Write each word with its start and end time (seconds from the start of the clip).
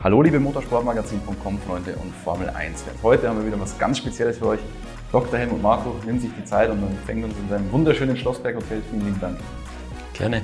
Hallo 0.00 0.22
liebe 0.22 0.38
Motorsportmagazin.com 0.38 1.58
Freunde 1.58 1.96
und 1.96 2.14
Formel 2.14 2.48
1 2.50 2.82
Fans. 2.82 3.02
Heute 3.02 3.28
haben 3.28 3.40
wir 3.40 3.46
wieder 3.48 3.58
was 3.58 3.76
ganz 3.80 3.98
Spezielles 3.98 4.38
für 4.38 4.46
euch. 4.46 4.60
Dr. 5.10 5.36
Helmut 5.36 5.60
Marko 5.60 5.96
nimmt 6.06 6.20
sich 6.20 6.30
die 6.38 6.44
Zeit 6.44 6.70
und 6.70 6.80
empfängt 6.80 7.24
uns 7.24 7.34
in 7.36 7.48
seinem 7.48 7.72
wunderschönen 7.72 8.16
Schlossberg 8.16 8.54
Hotel. 8.54 8.80
Vielen 8.90 9.04
lieben 9.06 9.20
Dank. 9.20 9.40
Gerne. 10.12 10.42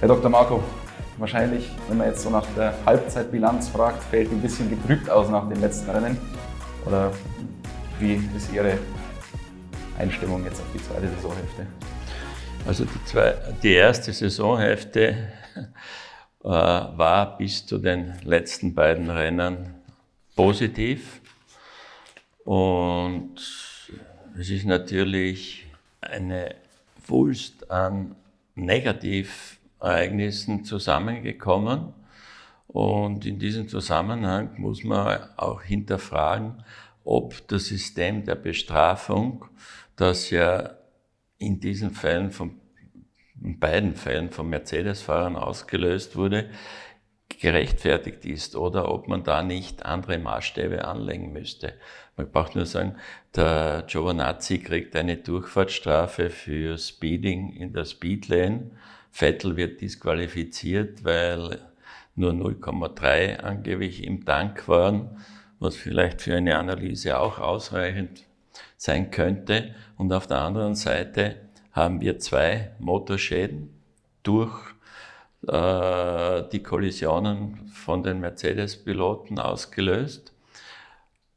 Herr 0.00 0.08
Dr. 0.08 0.28
Marko, 0.28 0.60
wahrscheinlich, 1.18 1.70
wenn 1.88 1.98
man 1.98 2.08
jetzt 2.08 2.22
so 2.22 2.30
nach 2.30 2.44
der 2.56 2.74
Halbzeitbilanz 2.84 3.68
fragt, 3.68 4.02
fällt 4.02 4.32
ein 4.32 4.42
bisschen 4.42 4.68
getrübt 4.68 5.08
aus 5.08 5.28
nach 5.28 5.48
den 5.48 5.60
letzten 5.60 5.90
Rennen. 5.90 6.18
Oder 6.84 7.12
wie 8.00 8.20
ist 8.36 8.52
Ihre 8.52 8.76
Einstimmung 10.00 10.44
jetzt 10.44 10.58
auf 10.58 10.66
die 10.74 10.82
zweite 10.82 11.06
Saisonhälfte? 11.14 11.64
Also 12.66 12.84
die, 12.86 13.04
zwei, 13.04 13.34
die 13.62 13.74
erste 13.74 14.12
Saisonhälfte 14.12 15.28
war 16.48 17.36
bis 17.36 17.66
zu 17.66 17.76
den 17.78 18.14
letzten 18.24 18.74
beiden 18.74 19.10
Rennen 19.10 19.74
positiv. 20.34 21.20
Und 22.44 23.34
es 24.38 24.48
ist 24.48 24.64
natürlich 24.64 25.66
eine 26.00 26.54
Wulst 27.06 27.70
an 27.70 28.16
Negativereignissen 28.54 30.64
zusammengekommen. 30.64 31.92
Und 32.68 33.26
in 33.26 33.38
diesem 33.38 33.68
Zusammenhang 33.68 34.58
muss 34.58 34.84
man 34.84 35.18
auch 35.36 35.60
hinterfragen, 35.62 36.64
ob 37.04 37.46
das 37.48 37.66
System 37.66 38.24
der 38.24 38.36
Bestrafung, 38.36 39.44
das 39.96 40.30
ja 40.30 40.70
in 41.38 41.60
diesen 41.60 41.90
Fällen 41.90 42.30
von 42.30 42.58
in 43.42 43.58
beiden 43.58 43.94
Fällen 43.94 44.30
von 44.30 44.48
Mercedes-Fahrern 44.48 45.36
ausgelöst 45.36 46.16
wurde, 46.16 46.50
gerechtfertigt 47.28 48.24
ist 48.24 48.56
oder 48.56 48.90
ob 48.90 49.06
man 49.08 49.22
da 49.22 49.42
nicht 49.42 49.84
andere 49.84 50.18
Maßstäbe 50.18 50.84
anlegen 50.84 51.32
müsste. 51.32 51.74
Man 52.16 52.30
braucht 52.30 52.56
nur 52.56 52.66
sagen, 52.66 52.96
der 53.36 53.84
Giovanazzi 53.86 54.58
kriegt 54.58 54.96
eine 54.96 55.18
Durchfahrtsstrafe 55.18 56.30
für 56.30 56.76
Speeding 56.78 57.52
in 57.52 57.72
der 57.72 57.84
Speedlane. 57.84 58.72
Vettel 59.12 59.56
wird 59.56 59.80
disqualifiziert, 59.80 61.04
weil 61.04 61.60
nur 62.16 62.32
0,3 62.32 63.38
angeblich 63.38 64.04
im 64.04 64.24
Tank 64.24 64.66
waren, 64.66 65.22
was 65.60 65.76
vielleicht 65.76 66.22
für 66.22 66.34
eine 66.34 66.58
Analyse 66.58 67.18
auch 67.18 67.38
ausreichend 67.38 68.24
sein 68.76 69.10
könnte. 69.10 69.74
Und 69.96 70.12
auf 70.12 70.26
der 70.26 70.38
anderen 70.38 70.74
Seite 70.74 71.36
haben 71.78 72.00
wir 72.00 72.18
zwei 72.18 72.72
Motorschäden 72.80 73.70
durch 74.24 74.52
äh, 75.46 76.42
die 76.50 76.62
Kollisionen 76.62 77.68
von 77.68 78.02
den 78.02 78.18
Mercedes-Piloten 78.18 79.38
ausgelöst. 79.38 80.32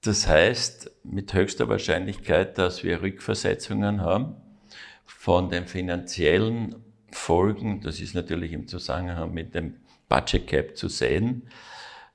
Das 0.02 0.28
heißt 0.28 0.92
mit 1.04 1.34
höchster 1.36 1.70
Wahrscheinlichkeit, 1.70 2.58
dass 2.58 2.84
wir 2.84 3.04
Rückversetzungen 3.04 4.02
haben 4.02 4.36
von 5.06 5.50
den 5.50 5.68
finanziellen 5.68 6.76
Folgen. 7.12 7.82
Das 7.82 8.00
ist 8.00 8.16
natürlich 8.16 8.52
im 8.52 8.68
Zusammenhang 8.68 9.32
mit 9.32 9.54
dem 9.54 9.76
Budget 10.10 10.48
Cap 10.48 10.76
zu 10.76 10.88
sehen. 10.88 11.44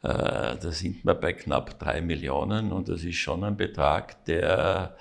Äh, 0.02 0.08
da 0.08 0.72
sind 0.72 1.04
wir 1.04 1.14
bei 1.14 1.32
knapp 1.32 1.78
drei 1.78 2.00
Millionen 2.00 2.72
und 2.72 2.88
das 2.88 3.04
ist 3.04 3.18
schon 3.18 3.44
ein 3.44 3.56
Betrag, 3.56 4.24
der 4.24 4.96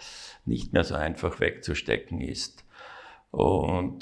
nicht 0.45 0.73
mehr 0.73 0.83
so 0.83 0.93
einfach 0.93 1.39
wegzustecken 1.39 2.21
ist. 2.21 2.65
Und 3.35 3.99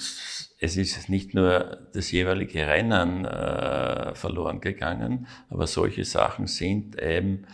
es 0.59 0.77
ist 0.77 1.09
nicht 1.09 1.33
nur 1.33 1.87
das 1.91 2.11
jeweilige 2.11 2.67
Rennen 2.67 3.25
äh, 3.25 4.13
verloren 4.13 4.61
gegangen, 4.61 5.25
aber 5.49 5.65
solche 5.65 6.05
Sachen 6.05 6.45
sind 6.45 7.01
eben, 7.01 7.47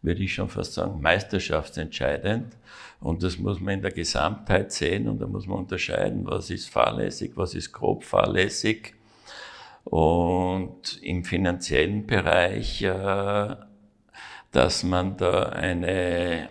würde 0.00 0.22
ich 0.22 0.32
schon 0.32 0.48
fast 0.48 0.72
sagen, 0.72 1.02
meisterschaftsentscheidend. 1.02 2.56
Und 3.00 3.22
das 3.22 3.36
muss 3.36 3.60
man 3.60 3.74
in 3.74 3.82
der 3.82 3.90
Gesamtheit 3.90 4.72
sehen 4.72 5.08
und 5.08 5.20
da 5.20 5.26
muss 5.26 5.46
man 5.46 5.58
unterscheiden, 5.58 6.24
was 6.24 6.48
ist 6.48 6.70
fahrlässig, 6.70 7.32
was 7.34 7.54
ist 7.54 7.70
grob 7.70 8.04
fahrlässig. 8.04 8.94
Und 9.84 10.98
im 11.02 11.22
finanziellen 11.22 12.06
Bereich, 12.06 12.80
äh, 12.80 13.56
dass 14.52 14.84
man 14.84 15.18
da 15.18 15.50
eine 15.50 16.48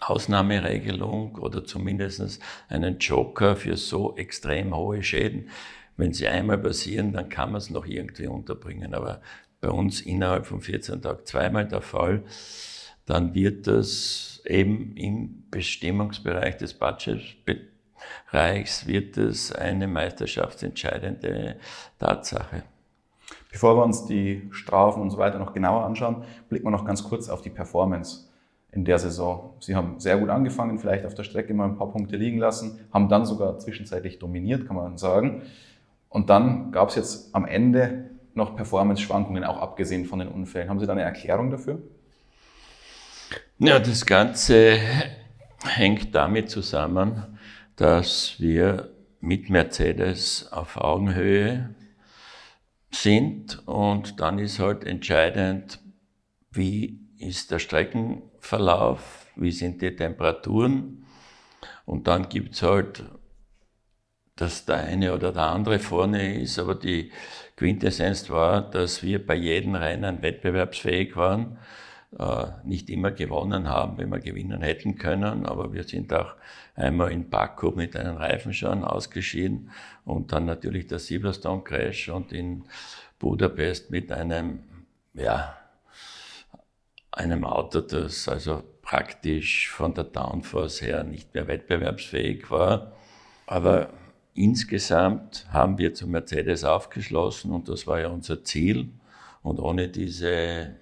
Ausnahmeregelung 0.00 1.36
oder 1.36 1.64
zumindest 1.64 2.40
einen 2.68 2.98
Joker 2.98 3.56
für 3.56 3.76
so 3.76 4.16
extrem 4.16 4.74
hohe 4.74 5.02
Schäden. 5.02 5.48
Wenn 5.96 6.12
sie 6.12 6.28
einmal 6.28 6.58
passieren, 6.58 7.12
dann 7.12 7.28
kann 7.28 7.52
man 7.52 7.58
es 7.58 7.70
noch 7.70 7.86
irgendwie 7.86 8.26
unterbringen. 8.26 8.94
Aber 8.94 9.20
bei 9.60 9.68
uns 9.68 10.00
innerhalb 10.00 10.46
von 10.46 10.60
14 10.60 11.02
Tagen 11.02 11.24
zweimal 11.24 11.68
der 11.68 11.82
Fall, 11.82 12.22
dann 13.06 13.34
wird 13.34 13.66
das 13.66 14.42
eben 14.46 14.96
im 14.96 15.44
Bestimmungsbereich 15.50 16.56
des 16.56 16.74
Budgetbereichs 16.74 18.86
wird 18.86 19.18
es 19.18 19.52
eine 19.52 19.86
meisterschaftsentscheidende 19.86 21.56
Tatsache. 21.98 22.62
Bevor 23.52 23.76
wir 23.76 23.84
uns 23.84 24.06
die 24.06 24.48
Strafen 24.52 25.02
und 25.02 25.10
so 25.10 25.18
weiter 25.18 25.38
noch 25.38 25.52
genauer 25.52 25.84
anschauen, 25.84 26.24
blicken 26.48 26.66
wir 26.66 26.70
noch 26.70 26.84
ganz 26.84 27.04
kurz 27.04 27.28
auf 27.28 27.42
die 27.42 27.50
Performance 27.50 28.29
in 28.72 28.84
der 28.84 28.98
Saison. 28.98 29.54
Sie 29.60 29.74
haben 29.74 29.98
sehr 29.98 30.18
gut 30.18 30.28
angefangen, 30.28 30.78
vielleicht 30.78 31.04
auf 31.04 31.14
der 31.14 31.24
Strecke 31.24 31.54
mal 31.54 31.66
ein 31.66 31.76
paar 31.76 31.90
Punkte 31.90 32.16
liegen 32.16 32.38
lassen, 32.38 32.80
haben 32.92 33.08
dann 33.08 33.26
sogar 33.26 33.58
zwischenzeitlich 33.58 34.18
dominiert, 34.18 34.66
kann 34.66 34.76
man 34.76 34.96
sagen. 34.96 35.42
Und 36.08 36.30
dann 36.30 36.72
gab 36.72 36.88
es 36.90 36.94
jetzt 36.94 37.34
am 37.34 37.46
Ende 37.46 38.10
noch 38.34 38.56
Performance-Schwankungen, 38.56 39.44
auch 39.44 39.58
abgesehen 39.58 40.04
von 40.04 40.20
den 40.20 40.28
Unfällen. 40.28 40.68
Haben 40.68 40.78
Sie 40.78 40.86
da 40.86 40.92
eine 40.92 41.02
Erklärung 41.02 41.50
dafür? 41.50 41.82
Ja, 43.58 43.78
das 43.78 44.06
Ganze 44.06 44.78
hängt 45.64 46.14
damit 46.14 46.48
zusammen, 46.48 47.38
dass 47.76 48.36
wir 48.38 48.90
mit 49.20 49.50
Mercedes 49.50 50.48
auf 50.50 50.76
Augenhöhe 50.76 51.74
sind 52.90 53.66
und 53.66 54.20
dann 54.20 54.38
ist 54.38 54.58
halt 54.58 54.84
entscheidend, 54.84 55.80
wie 56.50 57.00
ist 57.18 57.50
der 57.50 57.58
Streckenverlauf, 58.40 59.26
wie 59.36 59.52
sind 59.52 59.82
die 59.82 59.94
Temperaturen? 59.94 61.04
Und 61.84 62.06
dann 62.06 62.28
gibt 62.28 62.54
es 62.54 62.62
halt, 62.62 63.04
dass 64.36 64.64
der 64.64 64.76
eine 64.76 65.14
oder 65.14 65.32
der 65.32 65.42
andere 65.42 65.78
vorne 65.78 66.40
ist, 66.40 66.58
aber 66.58 66.74
die 66.74 67.12
Quintessenz 67.56 68.30
war, 68.30 68.62
dass 68.62 69.02
wir 69.02 69.24
bei 69.24 69.34
jedem 69.34 69.74
Rennen 69.74 70.22
wettbewerbsfähig 70.22 71.16
waren, 71.16 71.58
äh, 72.18 72.46
nicht 72.64 72.88
immer 72.88 73.10
gewonnen 73.10 73.68
haben, 73.68 73.98
wenn 73.98 74.08
wir 74.08 74.20
gewinnen 74.20 74.62
hätten 74.62 74.96
können, 74.96 75.46
aber 75.46 75.72
wir 75.72 75.84
sind 75.84 76.12
auch 76.12 76.34
einmal 76.74 77.12
in 77.12 77.28
Baku 77.28 77.70
mit 77.70 77.94
einem 77.96 78.16
Reifenschaden 78.16 78.84
ausgeschieden 78.84 79.70
und 80.04 80.32
dann 80.32 80.46
natürlich 80.46 80.86
der 80.86 80.98
Silverstone 80.98 81.62
Crash 81.62 82.08
und 82.08 82.32
in 82.32 82.64
Budapest 83.18 83.90
mit 83.90 84.10
einem, 84.10 84.60
ja, 85.12 85.59
einem 87.12 87.44
Auto, 87.44 87.80
das 87.80 88.28
also 88.28 88.62
praktisch 88.82 89.70
von 89.70 89.94
der 89.94 90.04
Downforce 90.04 90.82
her 90.82 91.04
nicht 91.04 91.34
mehr 91.34 91.48
wettbewerbsfähig 91.48 92.50
war. 92.50 92.92
Aber 93.46 93.90
insgesamt 94.34 95.46
haben 95.52 95.78
wir 95.78 95.94
zu 95.94 96.06
Mercedes 96.06 96.64
aufgeschlossen 96.64 97.52
und 97.52 97.68
das 97.68 97.86
war 97.86 98.00
ja 98.00 98.08
unser 98.08 98.44
Ziel. 98.44 98.90
Und 99.42 99.58
ohne 99.58 99.88
diese 99.88 100.76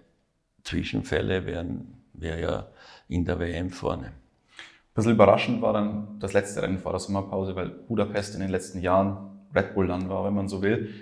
Zwischenfälle 0.65 1.47
wären 1.47 2.03
wir 2.13 2.39
ja 2.39 2.69
in 3.09 3.25
der 3.25 3.39
WM 3.39 3.71
vorne. 3.71 4.07
Ein 4.07 4.13
bisschen 4.95 5.13
überraschend 5.13 5.63
war 5.63 5.73
dann 5.73 6.19
das 6.19 6.33
letzte 6.33 6.63
Rennen 6.63 6.79
vor 6.79 6.93
der 6.93 7.01
Sommerpause, 7.01 7.55
weil 7.55 7.69
Budapest 7.69 8.35
in 8.35 8.41
den 8.41 8.51
letzten 8.51 8.81
Jahren 8.81 9.47
Red 9.55 9.75
Bull 9.75 9.87
dann 9.87 10.09
war, 10.09 10.25
wenn 10.25 10.35
man 10.35 10.49
so 10.49 10.61
will 10.61 10.93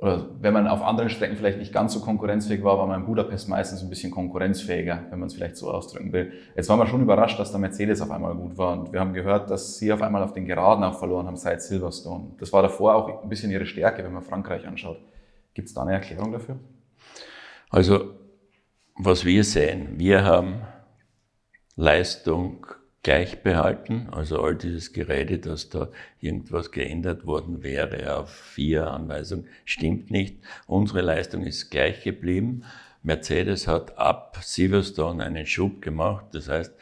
oder 0.00 0.30
wenn 0.40 0.54
man 0.54 0.66
auf 0.66 0.82
anderen 0.82 1.10
Strecken 1.10 1.36
vielleicht 1.36 1.58
nicht 1.58 1.74
ganz 1.74 1.92
so 1.92 2.00
konkurrenzfähig 2.00 2.64
war, 2.64 2.78
war 2.78 2.86
man 2.86 3.00
in 3.00 3.06
Budapest 3.06 3.50
meistens 3.50 3.82
ein 3.82 3.90
bisschen 3.90 4.10
konkurrenzfähiger, 4.10 5.04
wenn 5.10 5.18
man 5.18 5.26
es 5.26 5.34
vielleicht 5.34 5.58
so 5.58 5.70
ausdrücken 5.70 6.10
will. 6.14 6.32
Jetzt 6.56 6.70
waren 6.70 6.78
wir 6.78 6.86
schon 6.86 7.02
überrascht, 7.02 7.38
dass 7.38 7.50
der 7.50 7.60
Mercedes 7.60 8.00
auf 8.00 8.10
einmal 8.10 8.34
gut 8.34 8.56
war. 8.56 8.72
Und 8.72 8.94
wir 8.94 9.00
haben 9.00 9.12
gehört, 9.12 9.50
dass 9.50 9.76
sie 9.76 9.92
auf 9.92 10.00
einmal 10.00 10.22
auf 10.22 10.32
den 10.32 10.46
Geraden 10.46 10.84
auch 10.84 10.98
verloren 10.98 11.26
haben 11.26 11.36
seit 11.36 11.60
Silverstone. 11.60 12.30
Das 12.38 12.50
war 12.50 12.62
davor 12.62 12.94
auch 12.94 13.22
ein 13.22 13.28
bisschen 13.28 13.50
ihre 13.50 13.66
Stärke, 13.66 14.02
wenn 14.02 14.14
man 14.14 14.22
Frankreich 14.22 14.66
anschaut. 14.66 14.96
Gibt 15.52 15.68
es 15.68 15.74
da 15.74 15.82
eine 15.82 15.92
Erklärung 15.92 16.32
dafür? 16.32 16.58
Also, 17.68 18.14
was 18.96 19.26
wir 19.26 19.44
sehen, 19.44 19.98
wir 19.98 20.24
haben 20.24 20.62
Leistung 21.76 22.66
gleich 23.02 23.42
behalten. 23.42 24.08
Also 24.10 24.42
all 24.42 24.56
dieses 24.56 24.92
Gerede, 24.92 25.38
dass 25.38 25.68
da 25.68 25.88
irgendwas 26.20 26.70
geändert 26.70 27.26
worden 27.26 27.62
wäre 27.62 28.16
auf 28.16 28.30
vier 28.30 28.88
Anweisungen, 28.88 29.48
stimmt 29.64 30.10
nicht. 30.10 30.38
Unsere 30.66 31.00
Leistung 31.00 31.44
ist 31.44 31.70
gleich 31.70 32.02
geblieben. 32.02 32.64
Mercedes 33.02 33.66
hat 33.66 33.96
ab 33.96 34.38
Silverstone 34.42 35.24
einen 35.24 35.46
Schub 35.46 35.80
gemacht. 35.80 36.26
Das 36.32 36.48
heißt, 36.48 36.74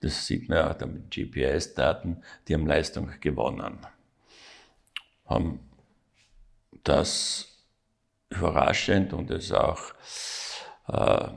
das 0.00 0.26
sieht 0.26 0.48
man 0.48 0.58
auch 0.58 0.86
mit 0.86 1.10
GPS-Daten, 1.10 2.22
die 2.46 2.54
haben 2.54 2.66
Leistung 2.66 3.10
gewonnen. 3.20 3.78
Haben 5.24 5.60
das 6.84 7.64
überraschend 8.28 9.12
und 9.12 9.30
es 9.30 9.50
auch, 9.50 9.82
äh, 10.88 11.28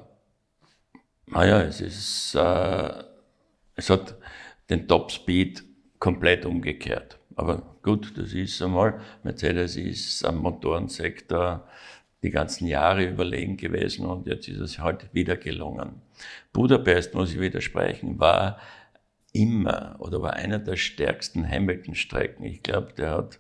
naja, 1.26 1.62
es 1.62 1.82
ist, 1.82 2.36
äh, 2.36 3.04
es 3.80 3.90
hat 3.90 4.18
den 4.70 4.88
Topspeed 4.88 5.64
komplett 6.00 6.46
umgekehrt. 6.46 7.18
Aber 7.36 7.78
gut, 7.82 8.18
das 8.18 8.34
ist 8.34 8.62
einmal, 8.62 9.00
Mercedes 9.24 9.78
ist 9.78 10.26
am 10.26 10.40
Motorensektor 10.40 11.66
die 12.22 12.30
ganzen 12.30 12.68
Jahre 12.68 13.06
überlegen 13.06 13.56
gewesen 13.56 14.06
und 14.06 14.28
jetzt 14.28 14.50
ist 14.50 14.60
es 14.60 14.80
halt 14.80 15.14
wieder 15.14 15.38
gelungen. 15.38 16.02
Budapest, 16.52 17.14
muss 17.14 17.32
ich 17.32 17.40
widersprechen, 17.40 18.20
war 18.20 18.60
immer 19.32 19.96
oder 20.00 20.22
war 20.22 20.34
einer 20.34 20.60
der 20.60 20.76
stärksten 20.76 21.50
Hamilton-Strecken. 21.50 22.44
Ich 22.44 22.62
glaube, 22.62 22.92
der 22.98 23.12
hat 23.12 23.40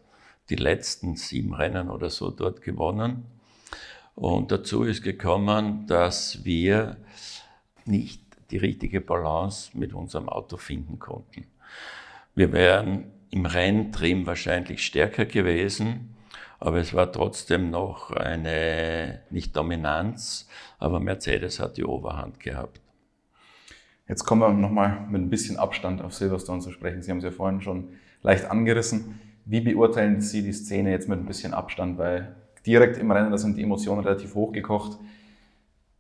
die 0.49 0.55
letzten 0.55 1.17
sieben 1.17 1.53
Rennen 1.53 1.89
oder 1.89 2.09
so 2.09 2.31
dort 2.31 2.61
gewonnen. 2.61 3.25
Und 4.15 4.53
dazu 4.53 4.83
ist 4.83 5.03
gekommen, 5.03 5.85
dass 5.87 6.45
wir 6.45 6.97
nicht 7.85 8.28
die 8.51 8.57
richtige 8.57 9.01
Balance 9.01 9.77
mit 9.77 9.93
unserem 9.93 10.29
Auto 10.29 10.57
finden 10.57 10.99
konnten. 10.99 11.45
Wir 12.35 12.51
wären 12.51 13.11
im 13.31 13.45
Renntrim 13.45 14.25
wahrscheinlich 14.25 14.85
stärker 14.85 15.25
gewesen, 15.25 16.15
aber 16.59 16.77
es 16.77 16.93
war 16.93 17.11
trotzdem 17.11 17.69
noch 17.69 18.11
eine, 18.11 19.21
nicht 19.29 19.55
Dominanz, 19.55 20.47
aber 20.77 20.99
Mercedes 20.99 21.59
hat 21.59 21.77
die 21.77 21.85
Oberhand 21.85 22.39
gehabt. 22.39 22.81
Jetzt 24.07 24.25
kommen 24.25 24.41
wir 24.41 24.49
nochmal 24.49 25.05
mit 25.09 25.21
ein 25.21 25.29
bisschen 25.29 25.57
Abstand 25.57 26.01
auf 26.01 26.15
Silverstone 26.15 26.61
zu 26.61 26.71
sprechen. 26.71 27.03
Sie 27.03 27.11
haben 27.11 27.19
es 27.19 27.23
ja 27.23 27.31
vorhin 27.31 27.61
schon 27.61 27.89
leicht 28.23 28.45
angerissen. 28.45 29.21
Wie 29.45 29.61
beurteilen 29.61 30.19
Sie 30.19 30.41
die 30.41 30.51
Szene 30.51 30.91
jetzt 30.91 31.07
mit 31.07 31.19
ein 31.19 31.25
bisschen 31.25 31.53
Abstand? 31.53 31.97
Weil 31.99 32.35
direkt 32.65 32.97
im 32.97 33.11
Rennen, 33.11 33.31
da 33.31 33.37
sind 33.37 33.57
die 33.57 33.63
Emotionen 33.63 34.03
relativ 34.03 34.33
hochgekocht. 34.33 34.97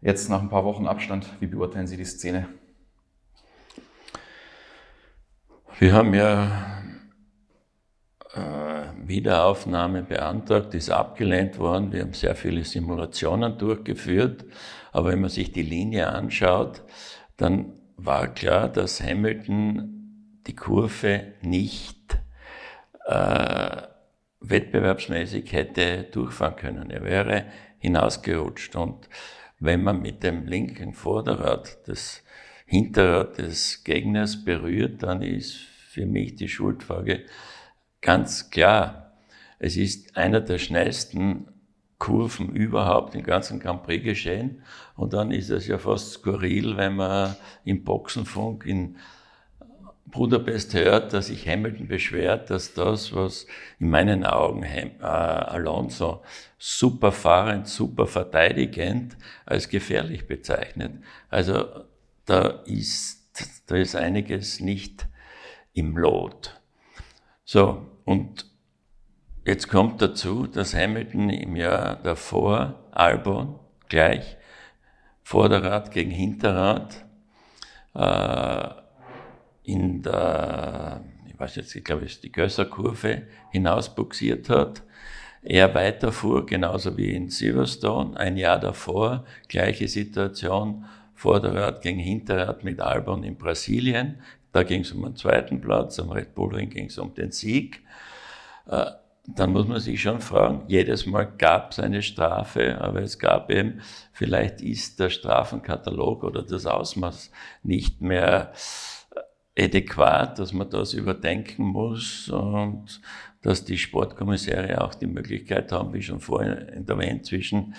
Jetzt 0.01 0.29
nach 0.29 0.41
ein 0.41 0.49
paar 0.49 0.63
Wochen 0.63 0.87
Abstand, 0.87 1.27
wie 1.41 1.47
beurteilen 1.47 1.87
Sie 1.87 1.97
die 1.97 2.05
Szene? 2.05 2.47
Wir 5.77 5.93
haben 5.93 6.13
ja 6.13 6.81
äh, 8.33 9.07
Wiederaufnahme 9.07 10.03
beantragt, 10.03 10.73
ist 10.73 10.89
abgelehnt 10.89 11.59
worden. 11.59 11.91
Wir 11.91 12.01
haben 12.01 12.13
sehr 12.13 12.35
viele 12.35 12.63
Simulationen 12.63 13.57
durchgeführt. 13.57 14.45
Aber 14.93 15.09
wenn 15.09 15.19
man 15.19 15.29
sich 15.29 15.51
die 15.51 15.63
Linie 15.63 16.07
anschaut, 16.07 16.81
dann 17.35 17.73
war 17.97 18.29
klar, 18.29 18.69
dass 18.69 19.01
Hamilton 19.01 20.41
die 20.47 20.55
Kurve 20.55 21.33
nicht 21.41 22.17
äh, 23.05 23.81
wettbewerbsmäßig 24.39 25.51
hätte 25.51 26.03
durchfahren 26.03 26.55
können. 26.55 26.89
Er 26.89 27.03
wäre 27.03 27.45
hinausgerutscht. 27.79 28.77
Und 28.77 29.09
wenn 29.59 29.83
man 29.83 30.01
mit 30.01 30.23
dem 30.23 30.45
linken 30.45 30.93
Vorderrad 30.93 31.77
das 31.87 32.23
Hinterrad 32.65 33.37
des 33.37 33.83
Gegners 33.83 34.45
berührt, 34.45 35.03
dann 35.03 35.21
ist 35.21 35.55
für 35.55 36.05
mich 36.05 36.35
die 36.35 36.47
Schuldfrage 36.47 37.25
ganz 38.01 38.49
klar. 38.49 39.13
Es 39.57 39.75
ist 39.75 40.15
einer 40.15 40.39
der 40.39 40.57
schnellsten 40.57 41.47
Kurven 41.97 42.55
überhaupt 42.55 43.13
im 43.13 43.23
ganzen 43.23 43.59
Grand 43.59 43.83
Prix 43.83 44.03
geschehen. 44.03 44.63
Und 44.95 45.13
dann 45.13 45.31
ist 45.31 45.49
es 45.49 45.67
ja 45.67 45.77
fast 45.77 46.13
skurril, 46.13 46.77
wenn 46.77 46.95
man 46.95 47.35
im 47.65 47.83
Boxenfunk 47.83 48.65
in 48.65 48.97
Budapest 50.11 50.73
hört, 50.73 51.13
dass 51.13 51.27
sich 51.27 51.47
Hamilton 51.47 51.87
beschwert, 51.87 52.49
dass 52.49 52.73
das, 52.73 53.13
was 53.15 53.45
in 53.79 53.89
meinen 53.89 54.25
Augen 54.25 54.63
äh, 54.63 55.01
Alonso 55.01 56.23
super 56.57 57.11
fahrend, 57.11 57.67
super 57.67 58.07
verteidigend 58.07 59.17
als 59.45 59.69
gefährlich 59.69 60.27
bezeichnet. 60.27 60.93
Also 61.29 61.65
da 62.25 62.61
ist, 62.65 63.29
da 63.67 63.75
ist 63.75 63.95
einiges 63.95 64.59
nicht 64.59 65.07
im 65.73 65.97
Lot. 65.97 66.59
So, 67.45 67.87
und 68.05 68.45
jetzt 69.45 69.69
kommt 69.69 70.01
dazu, 70.01 70.47
dass 70.47 70.75
Hamilton 70.75 71.29
im 71.29 71.55
Jahr 71.55 71.95
davor, 71.95 72.87
Albon, 72.91 73.59
gleich, 73.87 74.37
Vorderrad 75.23 75.91
gegen 75.91 76.11
Hinterrad, 76.11 77.05
äh, 77.93 78.78
in 79.63 80.01
der, 80.01 81.03
ich 81.27 81.39
weiß 81.39 81.55
jetzt, 81.57 81.75
ich 81.75 81.83
glaube, 81.83 82.05
es 82.05 82.13
ist 82.13 82.23
die 82.23 82.31
Gösser-Kurve 82.31 83.23
hinausbuxiert 83.51 84.49
hat. 84.49 84.83
Er 85.41 85.73
weiterfuhr, 85.73 86.45
genauso 86.45 86.97
wie 86.97 87.13
in 87.13 87.29
Silverstone, 87.29 88.17
ein 88.17 88.35
Jahr 88.35 88.59
davor, 88.59 89.25
gleiche 89.47 89.87
Situation, 89.87 90.85
Vorderrad 91.13 91.81
gegen 91.81 91.99
Hinterrad 91.99 92.63
mit 92.63 92.79
Albon 92.79 93.23
in 93.23 93.37
Brasilien. 93.37 94.21
Da 94.51 94.63
ging 94.63 94.81
es 94.81 94.91
um 94.91 95.03
den 95.03 95.15
zweiten 95.15 95.61
Platz, 95.61 95.99
am 95.99 96.09
Red 96.11 96.33
Bull 96.33 96.55
Ring 96.55 96.69
ging 96.69 96.85
es 96.85 96.97
um 96.97 97.13
den 97.13 97.31
Sieg. 97.31 97.81
Äh, 98.67 98.85
dann 99.35 99.51
muss 99.51 99.67
man 99.67 99.79
sich 99.79 100.01
schon 100.01 100.21
fragen, 100.21 100.63
jedes 100.67 101.05
Mal 101.05 101.25
gab 101.37 101.71
es 101.71 101.79
eine 101.79 102.01
Strafe, 102.01 102.79
aber 102.81 103.01
es 103.01 103.19
gab 103.19 103.51
eben, 103.51 103.81
vielleicht 104.11 104.61
ist 104.61 104.99
der 104.99 105.09
Strafenkatalog 105.09 106.23
oder 106.23 106.41
das 106.41 106.65
Ausmaß 106.65 107.31
nicht 107.61 108.01
mehr 108.01 108.51
adäquat, 109.59 110.39
dass 110.39 110.53
man 110.53 110.69
das 110.69 110.93
überdenken 110.93 111.63
muss 111.63 112.29
und 112.29 113.01
dass 113.41 113.63
die 113.63 113.77
Sportkommissare 113.77 114.81
auch 114.81 114.95
die 114.95 115.07
Möglichkeit 115.07 115.71
haben, 115.71 115.93
wie 115.93 116.01
schon 116.01 116.19
vorhin 116.19 116.85
erwähnt, 116.87 117.25
zwischen 117.25 117.73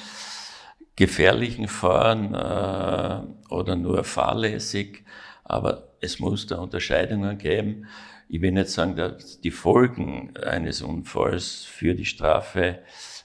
gefährlichen 0.97 1.69
Fahren 1.69 2.35
äh, 2.35 3.53
oder 3.53 3.77
nur 3.77 4.05
fahrlässig, 4.05 5.05
aber 5.44 5.94
es 6.00 6.19
muss 6.19 6.47
da 6.47 6.59
Unterscheidungen 6.59 7.38
geben. 7.38 7.87
Ich 8.29 8.41
will 8.41 8.53
nicht 8.53 8.69
sagen, 8.69 8.97
dass 8.97 9.41
die 9.41 9.50
Folgen 9.50 10.37
eines 10.37 10.83
Unfalls 10.83 11.65
für 11.65 11.94
die 11.94 12.05
Strafe 12.05 12.81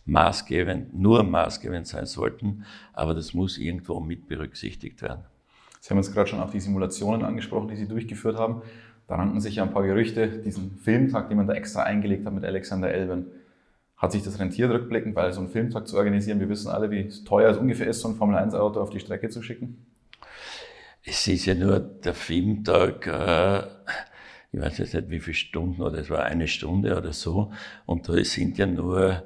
maßgebend, 0.06 0.94
nur 0.94 1.24
maßgebend 1.24 1.88
sein 1.88 2.06
sollten, 2.06 2.66
aber 2.94 3.13
das 3.13 3.34
muss 3.34 3.58
irgendwo 3.58 4.00
mit 4.00 4.28
berücksichtigt 4.28 5.01
werden. 5.01 5.25
Sie 5.86 5.92
haben 5.92 6.00
jetzt 6.00 6.16
gerade 6.16 6.28
schon 6.28 6.40
auch 6.40 6.50
die 6.50 6.60
Simulationen 6.60 7.24
angesprochen, 7.24 7.68
die 7.68 7.76
Sie 7.76 7.88
durchgeführt 7.88 8.40
haben. 8.40 8.64
Da 9.08 9.18
ranken 9.18 9.40
sich 9.40 9.58
ja 9.58 9.64
ein 9.64 9.72
paar 9.72 9.86
Gerüchte, 9.86 10.28
diesen 10.28 10.80
Filmtag, 10.80 11.30
den 11.30 11.38
man 11.38 11.46
da 11.46 11.54
extra 11.54 11.84
eingelegt 11.84 12.26
hat 12.26 12.34
mit 12.34 12.44
Alexander 12.44 12.90
Elben. 12.90 13.28
Hat 13.96 14.12
sich 14.12 14.24
das 14.24 14.40
rentiert 14.40 14.72
rückblickend, 14.72 15.16
weil 15.16 15.32
so 15.32 15.42
einen 15.42 15.50
Filmtag 15.50 15.88
zu 15.88 15.96
organisieren, 15.96 16.39
wir 16.39 16.50
wissen 16.50 16.70
alle, 16.70 16.89
wie 16.89 17.08
teuer 17.24 17.51
es 17.51 17.60
ungefähr 17.60 17.86
ist, 17.86 18.00
so 18.00 18.08
ein 18.08 18.15
Formel-1-Auto 18.15 18.82
auf 18.82 18.89
die 18.89 19.00
Strecke 19.00 19.30
zu 19.30 19.44
schicken? 19.44 19.86
Es 21.04 21.27
ist 21.27 21.46
ja 21.46 21.54
nur 21.54 21.80
der 21.80 22.15
Filmtag, 22.15 23.06
äh, 23.06 23.60
ich 24.54 24.62
weiß 24.62 24.80
jetzt 24.80 24.96
nicht 24.96 25.12
wie 25.12 25.20
viele 25.20 25.36
Stunden, 25.36 25.84
oder 25.84 26.00
es 26.00 26.10
war 26.10 26.24
eine 26.24 26.48
Stunde 26.48 26.98
oder 26.98 27.13
so, 27.13 27.51
und 27.86 28.10
da 28.10 28.24
sind 28.24 28.58
ja 28.58 28.65
nur 28.65 29.22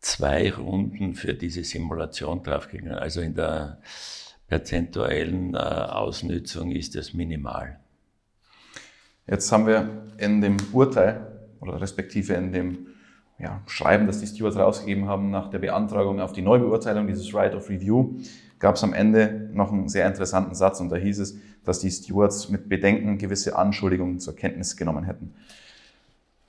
zwei 0.00 0.52
Runden 0.52 1.14
für 1.14 1.32
diese 1.32 1.64
Simulation 1.64 2.42
draufgegangen. 2.42 2.92
Also 2.92 3.22
in 3.22 3.34
der 3.34 3.78
perzentuellen 4.48 5.54
äh, 5.54 5.58
Ausnützung 5.58 6.70
ist 6.70 6.94
das 6.94 7.14
minimal. 7.14 7.78
Jetzt 9.26 9.50
haben 9.50 9.66
wir 9.66 10.06
in 10.18 10.40
dem 10.40 10.56
Urteil 10.72 11.26
oder 11.60 11.80
respektive 11.80 12.34
in 12.34 12.52
dem 12.52 12.86
ja, 13.38 13.62
Schreiben, 13.66 14.06
das 14.06 14.20
die 14.20 14.26
Stewards 14.26 14.56
rausgegeben 14.56 15.08
haben 15.08 15.30
nach 15.30 15.50
der 15.50 15.58
Beantragung 15.58 16.20
auf 16.20 16.32
die 16.32 16.42
Neubeurteilung 16.42 17.06
dieses 17.06 17.34
Right 17.34 17.54
of 17.54 17.68
Review, 17.68 18.16
gab 18.58 18.76
es 18.76 18.84
am 18.84 18.92
Ende 18.92 19.50
noch 19.52 19.72
einen 19.72 19.88
sehr 19.88 20.06
interessanten 20.06 20.54
Satz 20.54 20.80
und 20.80 20.90
da 20.90 20.96
hieß 20.96 21.18
es, 21.18 21.36
dass 21.64 21.80
die 21.80 21.90
Stewards 21.90 22.50
mit 22.50 22.68
Bedenken 22.68 23.18
gewisse 23.18 23.56
Anschuldigungen 23.56 24.20
zur 24.20 24.36
Kenntnis 24.36 24.76
genommen 24.76 25.04
hätten. 25.04 25.34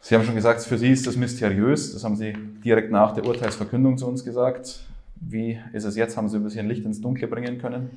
Sie 0.02 0.14
haben 0.14 0.24
schon 0.24 0.36
gesagt, 0.36 0.62
für 0.62 0.78
Sie 0.78 0.92
ist 0.92 1.08
das 1.08 1.16
mysteriös. 1.16 1.94
Das 1.94 2.04
haben 2.04 2.16
Sie 2.16 2.34
direkt 2.64 2.92
nach 2.92 3.14
der 3.14 3.26
Urteilsverkündung 3.26 3.98
zu 3.98 4.08
uns 4.08 4.24
gesagt. 4.24 4.86
Wie 5.20 5.60
ist 5.74 5.86
es 5.86 5.96
jetzt? 5.96 6.18
Haben 6.18 6.30
Sie 6.30 6.38
ein 6.38 6.44
bisschen 6.44 6.68
Licht 6.68 6.86
ins 6.86 7.02
Dunkle 7.02 7.28
bringen 7.28 7.58
können? 7.58 7.90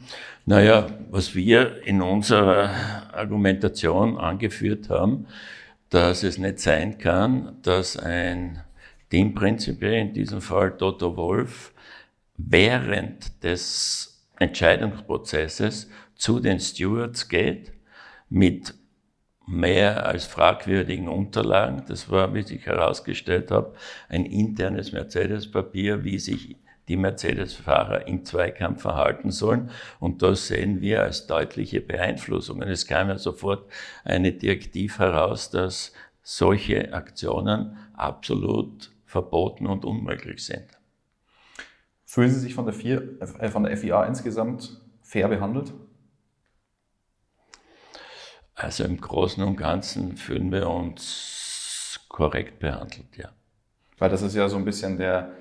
Naja, 0.46 0.86
was 1.10 1.34
wir 1.34 1.82
in 1.86 2.00
unserer 2.00 2.70
Argumentation 3.12 4.16
angeführt 4.16 4.88
haben, 4.88 5.26
dass 5.90 6.22
es 6.22 6.38
nicht 6.38 6.60
sein 6.60 6.98
kann, 6.98 7.56
dass 7.62 7.96
ein 7.96 8.62
Teamprinzipier, 9.10 9.92
in 9.92 10.12
diesem 10.12 10.40
Fall 10.40 10.76
Toto 10.76 11.16
Wolf, 11.16 11.72
während 12.36 13.42
des 13.42 14.24
Entscheidungsprozesses 14.38 15.90
zu 16.14 16.40
den 16.40 16.60
Stewards 16.60 17.28
geht 17.28 17.72
mit 18.28 18.74
mehr 19.46 20.06
als 20.06 20.26
fragwürdigen 20.26 21.08
Unterlagen. 21.08 21.82
Das 21.88 22.10
war, 22.10 22.34
wie 22.34 22.42
sich 22.42 22.66
herausgestellt 22.66 23.50
habe, 23.50 23.74
ein 24.08 24.26
internes 24.26 24.92
Mercedes-Papier, 24.92 26.04
wie 26.04 26.18
sich 26.18 26.56
die 26.88 26.96
Mercedes-Fahrer 26.96 28.06
im 28.06 28.24
Zweikampf 28.24 28.82
verhalten 28.82 29.30
sollen. 29.30 29.70
Und 30.00 30.22
das 30.22 30.48
sehen 30.48 30.80
wir 30.80 31.02
als 31.02 31.26
deutliche 31.26 31.80
Beeinflussung. 31.80 32.62
Und 32.62 32.68
es 32.68 32.86
kam 32.86 33.08
ja 33.08 33.18
sofort 33.18 33.70
eine 34.04 34.32
Direktiv 34.32 34.98
heraus, 34.98 35.50
dass 35.50 35.92
solche 36.22 36.92
Aktionen 36.92 37.76
absolut 37.94 38.90
verboten 39.04 39.66
und 39.66 39.84
unmöglich 39.84 40.44
sind. 40.44 40.66
Fühlen 42.04 42.30
Sie 42.30 42.40
sich 42.40 42.54
von 42.54 42.66
der, 42.66 42.74
äh, 42.74 43.48
von 43.48 43.64
der 43.64 43.76
FIA 43.76 44.04
insgesamt 44.04 44.80
fair 45.02 45.28
behandelt? 45.28 45.72
Also 48.54 48.84
im 48.84 49.00
Großen 49.00 49.42
und 49.42 49.56
Ganzen 49.56 50.16
fühlen 50.16 50.50
wir 50.50 50.68
uns 50.68 52.00
korrekt 52.08 52.58
behandelt, 52.58 53.16
ja. 53.16 53.30
Weil 53.98 54.10
das 54.10 54.22
ist 54.22 54.34
ja 54.34 54.48
so 54.48 54.56
ein 54.56 54.64
bisschen 54.64 54.98
der 54.98 55.32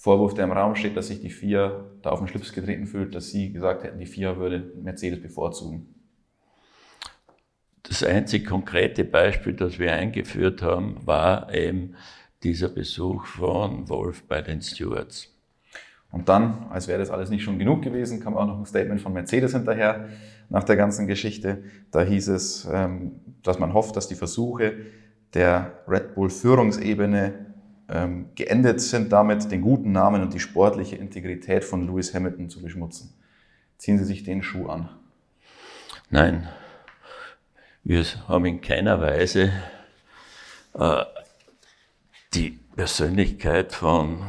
Vorwurf, 0.00 0.32
der 0.34 0.44
im 0.44 0.52
Raum 0.52 0.76
steht, 0.76 0.96
dass 0.96 1.08
sich 1.08 1.20
die 1.20 1.28
FIA 1.28 1.84
da 2.02 2.10
auf 2.10 2.20
den 2.20 2.28
Schlips 2.28 2.52
getreten 2.52 2.86
fühlt, 2.86 3.16
dass 3.16 3.30
Sie 3.30 3.52
gesagt 3.52 3.82
hätten, 3.82 3.98
die 3.98 4.06
FIA 4.06 4.36
würde 4.36 4.72
Mercedes 4.80 5.20
bevorzugen. 5.20 5.92
Das 7.82 8.04
einzig 8.04 8.46
konkrete 8.46 9.02
Beispiel, 9.02 9.54
das 9.54 9.80
wir 9.80 9.92
eingeführt 9.92 10.62
haben, 10.62 11.04
war 11.04 11.52
eben 11.52 11.96
dieser 12.44 12.68
Besuch 12.68 13.26
von 13.26 13.88
Wolf 13.88 14.22
bei 14.28 14.40
den 14.40 14.62
Stewards. 14.62 15.34
Und 16.12 16.28
dann, 16.28 16.68
als 16.70 16.86
wäre 16.86 17.00
das 17.00 17.10
alles 17.10 17.28
nicht 17.28 17.42
schon 17.42 17.58
genug 17.58 17.82
gewesen, 17.82 18.20
kam 18.20 18.36
auch 18.36 18.46
noch 18.46 18.56
ein 18.56 18.66
Statement 18.66 19.00
von 19.00 19.12
Mercedes 19.12 19.52
hinterher 19.52 20.08
nach 20.48 20.62
der 20.62 20.76
ganzen 20.76 21.08
Geschichte. 21.08 21.64
Da 21.90 22.02
hieß 22.02 22.28
es, 22.28 22.68
ähm, 22.72 23.16
dass 23.42 23.58
man 23.58 23.74
hofft, 23.74 23.96
dass 23.96 24.06
die 24.06 24.14
Versuche 24.14 24.74
der 25.34 25.82
Red 25.88 26.14
Bull-Führungsebene 26.14 27.48
ähm, 27.88 28.26
geendet 28.34 28.80
sind, 28.80 29.12
damit 29.12 29.50
den 29.50 29.62
guten 29.62 29.92
Namen 29.92 30.22
und 30.22 30.34
die 30.34 30.40
sportliche 30.40 30.96
Integrität 30.96 31.64
von 31.64 31.86
Lewis 31.86 32.14
Hamilton 32.14 32.50
zu 32.50 32.60
beschmutzen. 32.60 33.14
Ziehen 33.78 33.98
Sie 33.98 34.04
sich 34.04 34.24
den 34.24 34.42
Schuh 34.42 34.68
an? 34.68 34.88
Nein, 36.10 36.48
wir 37.84 38.04
haben 38.26 38.44
in 38.44 38.60
keiner 38.60 39.00
Weise 39.00 39.52
äh, 40.74 41.04
die 42.34 42.58
Persönlichkeit 42.76 43.72
von 43.72 44.22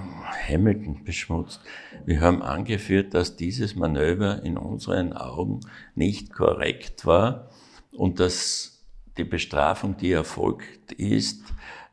Hamilton 0.47 1.03
beschmutzt. 1.03 1.61
Wir 2.05 2.21
haben 2.21 2.41
angeführt, 2.41 3.13
dass 3.13 3.35
dieses 3.35 3.75
Manöver 3.75 4.41
in 4.43 4.57
unseren 4.57 5.13
Augen 5.13 5.59
nicht 5.95 6.33
korrekt 6.33 7.05
war 7.05 7.49
und 7.91 8.19
dass 8.19 8.83
die 9.17 9.23
Bestrafung, 9.23 9.97
die 9.97 10.11
erfolgt 10.11 10.93
ist, 10.93 11.43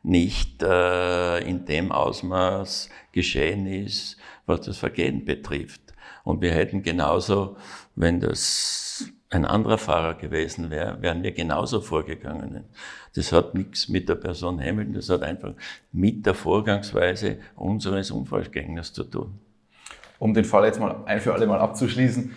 nicht 0.07 0.63
äh, 0.63 1.39
in 1.39 1.65
dem 1.65 1.91
Ausmaß 1.91 2.89
geschehen 3.11 3.67
ist, 3.67 4.17
was 4.45 4.61
das 4.61 4.77
Vergehen 4.77 5.25
betrifft. 5.25 5.81
Und 6.23 6.41
wir 6.41 6.51
hätten 6.51 6.81
genauso, 6.81 7.57
wenn 7.95 8.19
das 8.19 9.11
ein 9.29 9.43
anderer 9.43 9.77
Fahrer 9.77 10.13
gewesen 10.15 10.71
wäre, 10.71 11.01
wären 11.01 11.23
wir 11.23 11.33
genauso 11.33 11.81
vorgegangen. 11.81 12.63
Das 13.15 13.33
hat 13.33 13.53
nichts 13.53 13.89
mit 13.89 14.07
der 14.07 14.15
Person 14.15 14.61
Hamilton, 14.61 14.93
das 14.93 15.09
hat 15.09 15.23
einfach 15.23 15.53
mit 15.91 16.25
der 16.25 16.33
Vorgangsweise 16.33 17.39
unseres 17.55 18.09
Unfallgegners 18.09 18.93
zu 18.93 19.03
tun. 19.03 19.39
Um 20.19 20.33
den 20.33 20.45
Fall 20.45 20.65
jetzt 20.65 20.79
mal 20.79 21.03
ein 21.05 21.19
für 21.19 21.33
alle 21.33 21.45
Mal 21.47 21.59
abzuschließen, 21.59 22.33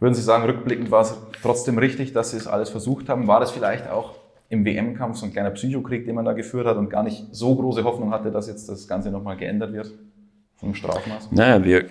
würden 0.00 0.14
Sie 0.14 0.22
sagen, 0.22 0.44
rückblickend 0.44 0.90
war 0.90 1.02
es 1.02 1.14
trotzdem 1.42 1.76
richtig, 1.76 2.14
dass 2.14 2.30
Sie 2.30 2.38
es 2.38 2.46
alles 2.46 2.70
versucht 2.70 3.10
haben? 3.10 3.26
War 3.26 3.40
das 3.40 3.50
vielleicht 3.50 3.88
auch 3.88 4.14
im 4.50 4.64
WM-Kampf 4.64 5.16
so 5.16 5.26
ein 5.26 5.32
kleiner 5.32 5.50
Psychokrieg, 5.52 6.04
den 6.04 6.16
man 6.16 6.24
da 6.24 6.32
geführt 6.32 6.66
hat 6.66 6.76
und 6.76 6.90
gar 6.90 7.04
nicht 7.04 7.24
so 7.30 7.54
große 7.54 7.84
Hoffnung 7.84 8.10
hatte, 8.10 8.30
dass 8.30 8.48
jetzt 8.48 8.68
das 8.68 8.86
Ganze 8.86 9.10
nochmal 9.10 9.36
geändert 9.36 9.72
wird 9.72 9.92
vom 10.56 10.74
Strafmaß? 10.74 11.32
Naja, 11.32 11.64
wir 11.64 11.86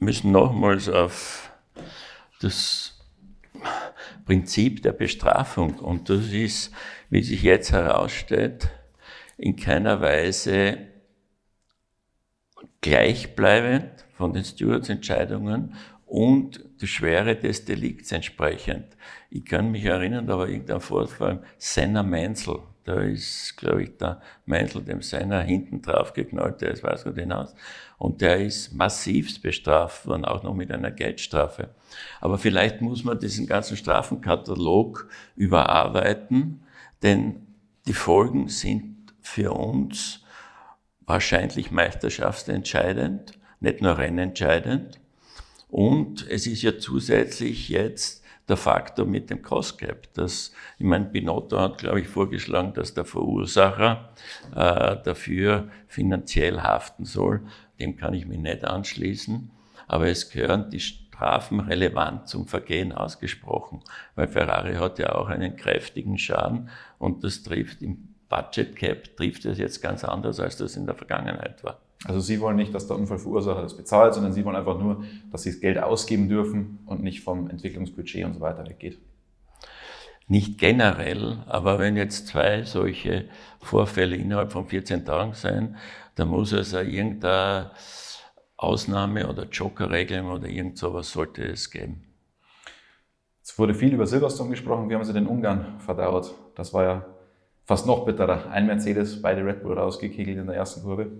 müssen 0.00 0.32
nochmals 0.32 0.88
auf 0.88 1.50
das 2.42 2.98
Prinzip 4.26 4.82
der 4.82 4.92
Bestrafung. 4.92 5.78
Und 5.78 6.10
das 6.10 6.32
ist, 6.32 6.72
wie 7.10 7.22
sich 7.22 7.42
jetzt 7.42 7.72
herausstellt, 7.72 8.68
in 9.36 9.54
keiner 9.54 10.00
Weise 10.00 10.78
gleichbleibend 12.80 14.04
von 14.16 14.32
den 14.32 14.44
Stewards-Entscheidungen 14.44 15.74
und 16.06 16.67
die 16.80 16.86
Schwere 16.86 17.36
des 17.36 17.64
Delikts 17.64 18.12
entsprechend. 18.12 18.96
Ich 19.30 19.44
kann 19.44 19.70
mich 19.70 19.84
erinnern, 19.84 20.26
da 20.26 20.38
war 20.38 20.48
irgendein 20.48 20.80
Vorfall, 20.80 21.42
Senna 21.58 22.02
Menzel, 22.02 22.60
da 22.88 23.02
ist, 23.02 23.54
glaube 23.58 23.82
ich, 23.82 23.98
der 23.98 24.22
Menzel 24.46 24.82
dem 24.82 25.02
Senna 25.02 25.40
hinten 25.40 25.82
drauf 25.82 26.14
geknallt, 26.14 26.62
der 26.62 26.70
ist 26.70 26.82
weiß 26.82 27.04
Gott 27.04 27.16
hinaus. 27.16 27.54
Und 27.98 28.22
der 28.22 28.38
ist 28.38 28.72
massivst 28.72 29.42
bestraft 29.42 30.06
worden, 30.06 30.24
auch 30.24 30.42
noch 30.42 30.54
mit 30.54 30.72
einer 30.72 30.90
Geldstrafe. 30.90 31.74
Aber 32.18 32.38
vielleicht 32.38 32.80
muss 32.80 33.04
man 33.04 33.18
diesen 33.18 33.46
ganzen 33.46 33.76
Strafenkatalog 33.76 35.06
überarbeiten, 35.36 36.62
denn 37.02 37.46
die 37.86 37.92
Folgen 37.92 38.48
sind 38.48 39.12
für 39.20 39.52
uns 39.52 40.24
wahrscheinlich 41.00 41.70
meisterschaftsentscheidend, 41.70 43.38
nicht 43.60 43.82
nur 43.82 43.98
rennentscheidend. 43.98 44.98
Und 45.68 46.26
es 46.28 46.46
ist 46.46 46.62
ja 46.62 46.78
zusätzlich 46.78 47.68
jetzt 47.68 48.24
der 48.48 48.56
Faktor 48.56 49.04
mit 49.04 49.30
dem 49.30 49.42
Cost 49.42 49.78
Cap. 49.78 50.08
Das, 50.14 50.52
ich 50.78 50.86
meine, 50.86 51.04
Binotto 51.04 51.60
hat, 51.60 51.78
glaube 51.78 52.00
ich, 52.00 52.08
vorgeschlagen, 52.08 52.72
dass 52.72 52.94
der 52.94 53.04
Verursacher 53.04 54.10
äh, 54.54 54.96
dafür 55.04 55.68
finanziell 55.86 56.60
haften 56.60 57.04
soll. 57.04 57.42
Dem 57.78 57.96
kann 57.96 58.14
ich 58.14 58.26
mich 58.26 58.38
nicht 58.38 58.64
anschließen. 58.64 59.50
Aber 59.86 60.08
es 60.08 60.30
gehören 60.30 60.70
die 60.70 60.80
Strafen 60.80 61.60
relevant 61.60 62.28
zum 62.28 62.46
Vergehen 62.46 62.92
ausgesprochen, 62.92 63.82
weil 64.14 64.28
Ferrari 64.28 64.74
hat 64.74 64.98
ja 64.98 65.14
auch 65.14 65.28
einen 65.28 65.56
kräftigen 65.56 66.16
Schaden 66.16 66.68
und 66.98 67.24
das 67.24 67.42
trifft 67.42 67.82
im 67.82 68.14
Budget 68.28 68.76
Cap 68.76 69.16
trifft 69.16 69.44
es 69.46 69.58
jetzt 69.58 69.82
ganz 69.82 70.04
anders, 70.04 70.38
als 70.38 70.58
das 70.58 70.76
in 70.76 70.86
der 70.86 70.94
Vergangenheit 70.94 71.64
war. 71.64 71.80
Also 72.04 72.20
Sie 72.20 72.40
wollen 72.40 72.56
nicht, 72.56 72.74
dass 72.74 72.86
der 72.86 72.96
Unfallverursacher 72.96 73.62
das 73.62 73.76
bezahlt, 73.76 74.14
sondern 74.14 74.32
Sie 74.32 74.44
wollen 74.44 74.56
einfach 74.56 74.78
nur, 74.78 75.04
dass 75.32 75.42
Sie 75.42 75.50
das 75.50 75.60
Geld 75.60 75.78
ausgeben 75.78 76.28
dürfen 76.28 76.78
und 76.86 77.02
nicht 77.02 77.22
vom 77.22 77.50
Entwicklungsbudget 77.50 78.24
und 78.24 78.34
so 78.34 78.40
weiter 78.40 78.66
weggeht. 78.68 78.98
Nicht 80.28 80.58
generell, 80.58 81.38
aber 81.46 81.78
wenn 81.78 81.96
jetzt 81.96 82.28
zwei 82.28 82.62
solche 82.64 83.28
Vorfälle 83.60 84.14
innerhalb 84.14 84.52
von 84.52 84.66
14 84.66 85.04
Tagen 85.06 85.32
sein, 85.32 85.76
dann 86.14 86.28
muss 86.28 86.52
es 86.52 86.74
also 86.74 86.88
irgendeine 86.88 87.70
Ausnahme 88.56 89.28
oder 89.28 89.44
Jokerregelung 89.44 90.30
oder 90.30 90.48
irgend 90.48 90.76
sowas 90.76 91.10
sollte 91.10 91.42
es 91.44 91.70
geben. 91.70 92.04
Es 93.42 93.58
wurde 93.58 93.72
viel 93.72 93.94
über 93.94 94.06
Silverstone 94.06 94.50
gesprochen. 94.50 94.90
Wie 94.90 94.94
haben 94.94 95.04
Sie 95.04 95.14
den 95.14 95.26
Ungarn 95.26 95.80
verdauert? 95.80 96.34
Das 96.54 96.74
war 96.74 96.84
ja 96.84 97.06
fast 97.64 97.86
noch 97.86 98.04
bitterer. 98.04 98.50
Ein 98.50 98.66
Mercedes, 98.66 99.22
beide 99.22 99.44
Red 99.44 99.62
Bull 99.62 99.78
rausgekegelt 99.78 100.36
in 100.36 100.46
der 100.46 100.56
ersten 100.56 100.82
Kurve. 100.82 101.10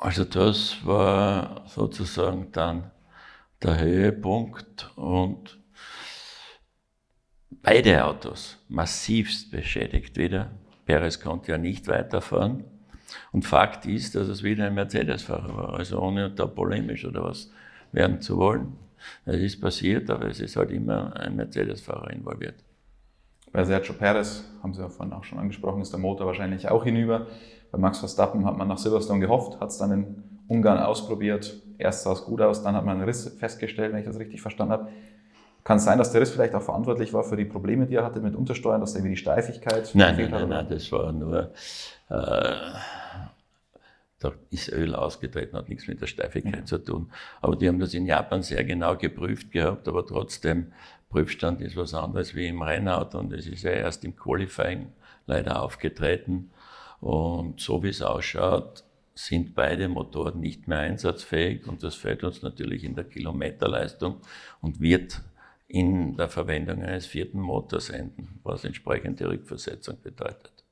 Also 0.00 0.24
das 0.24 0.78
war 0.86 1.62
sozusagen 1.66 2.50
dann 2.52 2.90
der 3.62 3.80
Höhepunkt 3.80 4.90
und 4.96 5.60
beide 7.50 8.02
Autos 8.06 8.56
massivst 8.70 9.50
beschädigt 9.50 10.16
wieder. 10.16 10.52
Perez 10.86 11.20
konnte 11.20 11.52
ja 11.52 11.58
nicht 11.58 11.86
weiterfahren. 11.86 12.64
Und 13.30 13.44
Fakt 13.44 13.84
ist, 13.84 14.14
dass 14.14 14.28
es 14.28 14.42
wieder 14.42 14.66
ein 14.66 14.74
Mercedes-Fahrer 14.74 15.54
war, 15.54 15.74
also 15.74 16.00
ohne 16.00 16.30
da 16.30 16.46
polemisch 16.46 17.04
oder 17.04 17.22
was 17.22 17.50
werden 17.92 18.22
zu 18.22 18.38
wollen. 18.38 18.78
Es 19.26 19.36
ist 19.36 19.60
passiert, 19.60 20.08
aber 20.08 20.28
es 20.28 20.40
ist 20.40 20.56
halt 20.56 20.70
immer 20.70 21.14
ein 21.14 21.36
Mercedes-Fahrer 21.36 22.08
involviert. 22.08 22.54
Bei 23.52 23.64
Sergio 23.64 23.92
Perez, 23.92 24.44
haben 24.62 24.72
Sie 24.72 24.80
ja 24.80 24.88
vorhin 24.88 25.12
auch 25.12 25.24
schon 25.24 25.38
angesprochen, 25.38 25.82
ist 25.82 25.92
der 25.92 26.00
Motor 26.00 26.26
wahrscheinlich 26.26 26.66
auch 26.70 26.84
hinüber. 26.84 27.26
Bei 27.70 27.78
Max 27.78 27.98
Verstappen 27.98 28.44
hat 28.44 28.56
man 28.56 28.68
nach 28.68 28.78
Silverstone 28.78 29.20
gehofft, 29.20 29.60
hat 29.60 29.70
es 29.70 29.78
dann 29.78 29.92
in 29.92 30.22
Ungarn 30.48 30.78
ausprobiert. 30.78 31.62
Erst 31.78 32.02
sah 32.02 32.12
es 32.12 32.24
gut 32.24 32.40
aus, 32.40 32.62
dann 32.62 32.74
hat 32.74 32.84
man 32.84 32.96
einen 32.96 33.04
Riss 33.04 33.28
festgestellt, 33.38 33.92
wenn 33.92 34.00
ich 34.00 34.06
das 34.06 34.18
richtig 34.18 34.42
verstanden 34.42 34.72
habe. 34.72 34.88
Kann 35.62 35.76
es 35.76 35.84
sein, 35.84 35.98
dass 35.98 36.10
der 36.10 36.20
Riss 36.20 36.30
vielleicht 36.30 36.54
auch 36.54 36.62
verantwortlich 36.62 37.12
war 37.12 37.22
für 37.22 37.36
die 37.36 37.44
Probleme, 37.44 37.86
die 37.86 37.94
er 37.94 38.04
hatte 38.04 38.20
mit 38.20 38.34
Untersteuern, 38.34 38.80
dass 38.80 38.94
irgendwie 38.94 39.10
die 39.10 39.16
Steifigkeit 39.16 39.90
Nein, 39.94 40.16
nein, 40.16 40.30
nein, 40.30 40.48
nein, 40.48 40.66
das 40.68 40.90
war 40.90 41.12
nur, 41.12 41.52
äh, 42.08 42.54
da 44.18 44.32
ist 44.50 44.72
Öl 44.72 44.94
ausgetreten, 44.94 45.56
hat 45.56 45.68
nichts 45.68 45.86
mit 45.86 46.00
der 46.00 46.06
Steifigkeit 46.06 46.60
ja. 46.60 46.64
zu 46.64 46.78
tun. 46.78 47.12
Aber 47.40 47.56
die 47.56 47.68
haben 47.68 47.78
das 47.78 47.94
in 47.94 48.06
Japan 48.06 48.42
sehr 48.42 48.64
genau 48.64 48.96
geprüft 48.96 49.52
gehabt, 49.52 49.86
aber 49.86 50.04
trotzdem, 50.06 50.72
Prüfstand 51.10 51.60
ist 51.60 51.76
was 51.76 51.92
anderes 51.92 52.34
wie 52.34 52.46
im 52.46 52.62
Rennauto 52.62 53.18
und 53.18 53.32
es 53.32 53.46
ist 53.46 53.64
ja 53.64 53.72
erst 53.72 54.04
im 54.04 54.16
Qualifying 54.16 54.92
leider 55.26 55.60
aufgetreten. 55.60 56.50
Und 57.00 57.60
so 57.60 57.82
wie 57.82 57.88
es 57.88 58.02
ausschaut, 58.02 58.84
sind 59.14 59.54
beide 59.54 59.88
Motoren 59.88 60.40
nicht 60.40 60.68
mehr 60.68 60.78
einsatzfähig 60.78 61.66
und 61.66 61.82
das 61.82 61.94
fällt 61.94 62.24
uns 62.24 62.42
natürlich 62.42 62.84
in 62.84 62.94
der 62.94 63.04
Kilometerleistung 63.04 64.16
und 64.60 64.80
wird 64.80 65.20
in 65.66 66.16
der 66.16 66.28
Verwendung 66.28 66.82
eines 66.82 67.06
vierten 67.06 67.40
Motors 67.40 67.90
enden, 67.90 68.40
was 68.42 68.64
entsprechende 68.64 69.28
Rückversetzung 69.28 70.00
bedeutet. 70.02 70.64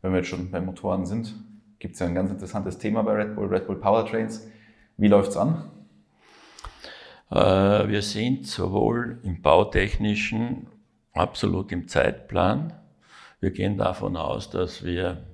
Wenn 0.00 0.12
wir 0.12 0.18
jetzt 0.18 0.28
schon 0.28 0.50
bei 0.50 0.60
Motoren 0.60 1.06
sind, 1.06 1.34
gibt 1.78 1.94
es 1.94 2.00
ja 2.00 2.06
ein 2.06 2.14
ganz 2.14 2.30
interessantes 2.30 2.78
Thema 2.78 3.02
bei 3.02 3.12
Red 3.12 3.36
Bull, 3.36 3.46
Red 3.46 3.66
Bull 3.66 3.78
Powertrains. 3.78 4.48
Wie 4.96 5.08
läuft 5.08 5.30
es 5.30 5.36
an? 5.36 5.70
Äh, 7.30 7.88
wir 7.88 8.02
sind 8.02 8.46
sowohl 8.46 9.20
im 9.22 9.40
bautechnischen 9.40 10.66
absolut 11.12 11.70
im 11.72 11.86
Zeitplan, 11.88 12.72
wir 13.42 13.50
gehen 13.50 13.76
davon 13.76 14.16
aus, 14.16 14.50
dass 14.50 14.84
wir 14.84 15.24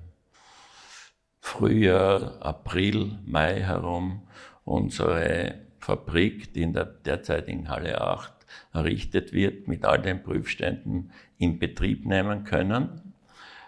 Frühjahr, 1.39 2.41
April, 2.41 3.19
Mai 3.25 3.61
herum 3.61 4.23
unsere 4.65 5.55
Fabrik, 5.77 6.53
die 6.53 6.63
in 6.63 6.73
der 6.73 6.85
derzeitigen 6.85 7.69
Halle 7.69 8.01
8 8.01 8.33
errichtet 8.73 9.31
wird, 9.31 9.67
mit 9.67 9.85
all 9.85 10.01
den 10.01 10.23
Prüfständen 10.23 11.11
in 11.37 11.59
Betrieb 11.59 12.05
nehmen 12.05 12.43
können. 12.43 13.13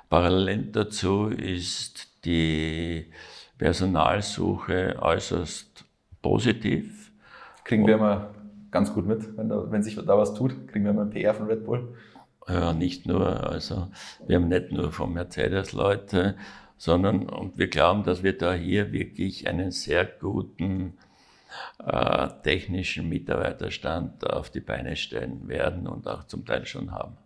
Parallel 0.10 0.72
dazu 0.72 1.28
ist 1.28 2.26
die 2.26 3.06
Personalsuche 3.60 4.98
äußerst 5.00 5.86
positiv. 6.22 7.12
Kriegen 7.64 7.86
wir 7.86 7.96
immer 7.96 8.34
ganz 8.72 8.92
gut 8.92 9.06
mit, 9.06 9.38
wenn, 9.38 9.50
da, 9.50 9.72
wenn 9.72 9.84
sich 9.84 9.96
da 9.96 10.18
was 10.18 10.34
tut, 10.34 10.68
kriegen 10.68 10.86
wir 10.86 10.92
immer 10.92 11.06
PR 11.06 11.36
von 11.36 11.46
Red 11.46 11.64
Bull. 11.64 11.96
Ja, 12.48 12.74
nicht 12.74 13.06
nur, 13.06 13.50
also 13.50 13.88
wir 14.26 14.38
haben 14.38 14.48
nicht 14.48 14.72
nur 14.72 14.92
von 14.92 15.14
Mercedes 15.14 15.74
Leute, 15.74 16.36
sondern 16.78 17.30
und 17.30 17.58
wir 17.58 17.68
glauben, 17.68 18.04
dass 18.04 18.24
wir 18.24 18.38
da 18.38 18.54
hier 18.54 18.92
wirklich 18.92 19.48
einen 19.48 19.72
sehr 19.72 20.06
guten 20.06 20.98
äh, 21.86 22.28
technischen 22.44 23.08
Mitarbeiterstand 23.10 24.28
auf 24.30 24.50
die 24.50 24.62
Beine 24.62 24.96
stellen 24.96 25.48
werden 25.48 25.88
und 25.88 26.08
auch 26.08 26.24
zum 26.24 26.46
Teil 26.46 26.66
schon 26.66 26.92
haben. 26.92 27.18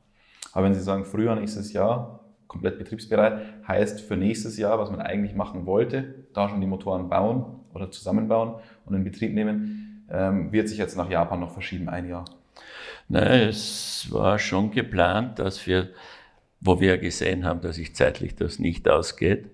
Aber 0.51 0.65
wenn 0.65 0.73
Sie 0.73 0.81
sagen, 0.81 1.05
früher 1.05 1.35
nächstes 1.35 1.73
Jahr 1.73 2.19
komplett 2.47 2.77
betriebsbereit, 2.77 3.41
heißt 3.67 4.01
für 4.01 4.15
nächstes 4.15 4.57
Jahr, 4.57 4.79
was 4.79 4.89
man 4.91 5.01
eigentlich 5.01 5.35
machen 5.35 5.65
wollte, 5.65 6.25
da 6.33 6.47
schon 6.49 6.61
die 6.61 6.67
Motoren 6.67 7.09
bauen 7.09 7.45
oder 7.73 7.91
zusammenbauen 7.91 8.55
und 8.85 8.95
in 8.95 9.03
Betrieb 9.03 9.33
nehmen, 9.33 10.05
ähm, 10.09 10.51
wird 10.51 10.69
sich 10.69 10.77
jetzt 10.77 10.95
nach 10.95 11.09
Japan 11.09 11.39
noch 11.39 11.51
verschieben, 11.51 11.89
ein 11.89 12.07
Jahr. 12.07 12.25
Nein, 13.07 13.49
es 13.49 14.07
war 14.09 14.39
schon 14.39 14.71
geplant, 14.71 15.39
dass 15.39 15.65
wir 15.67 15.89
wo 16.65 16.79
wir 16.79 16.97
gesehen 16.97 17.45
haben, 17.45 17.61
dass 17.61 17.75
sich 17.75 17.95
zeitlich 17.95 18.35
das 18.35 18.59
nicht 18.59 18.89
ausgeht. 18.89 19.49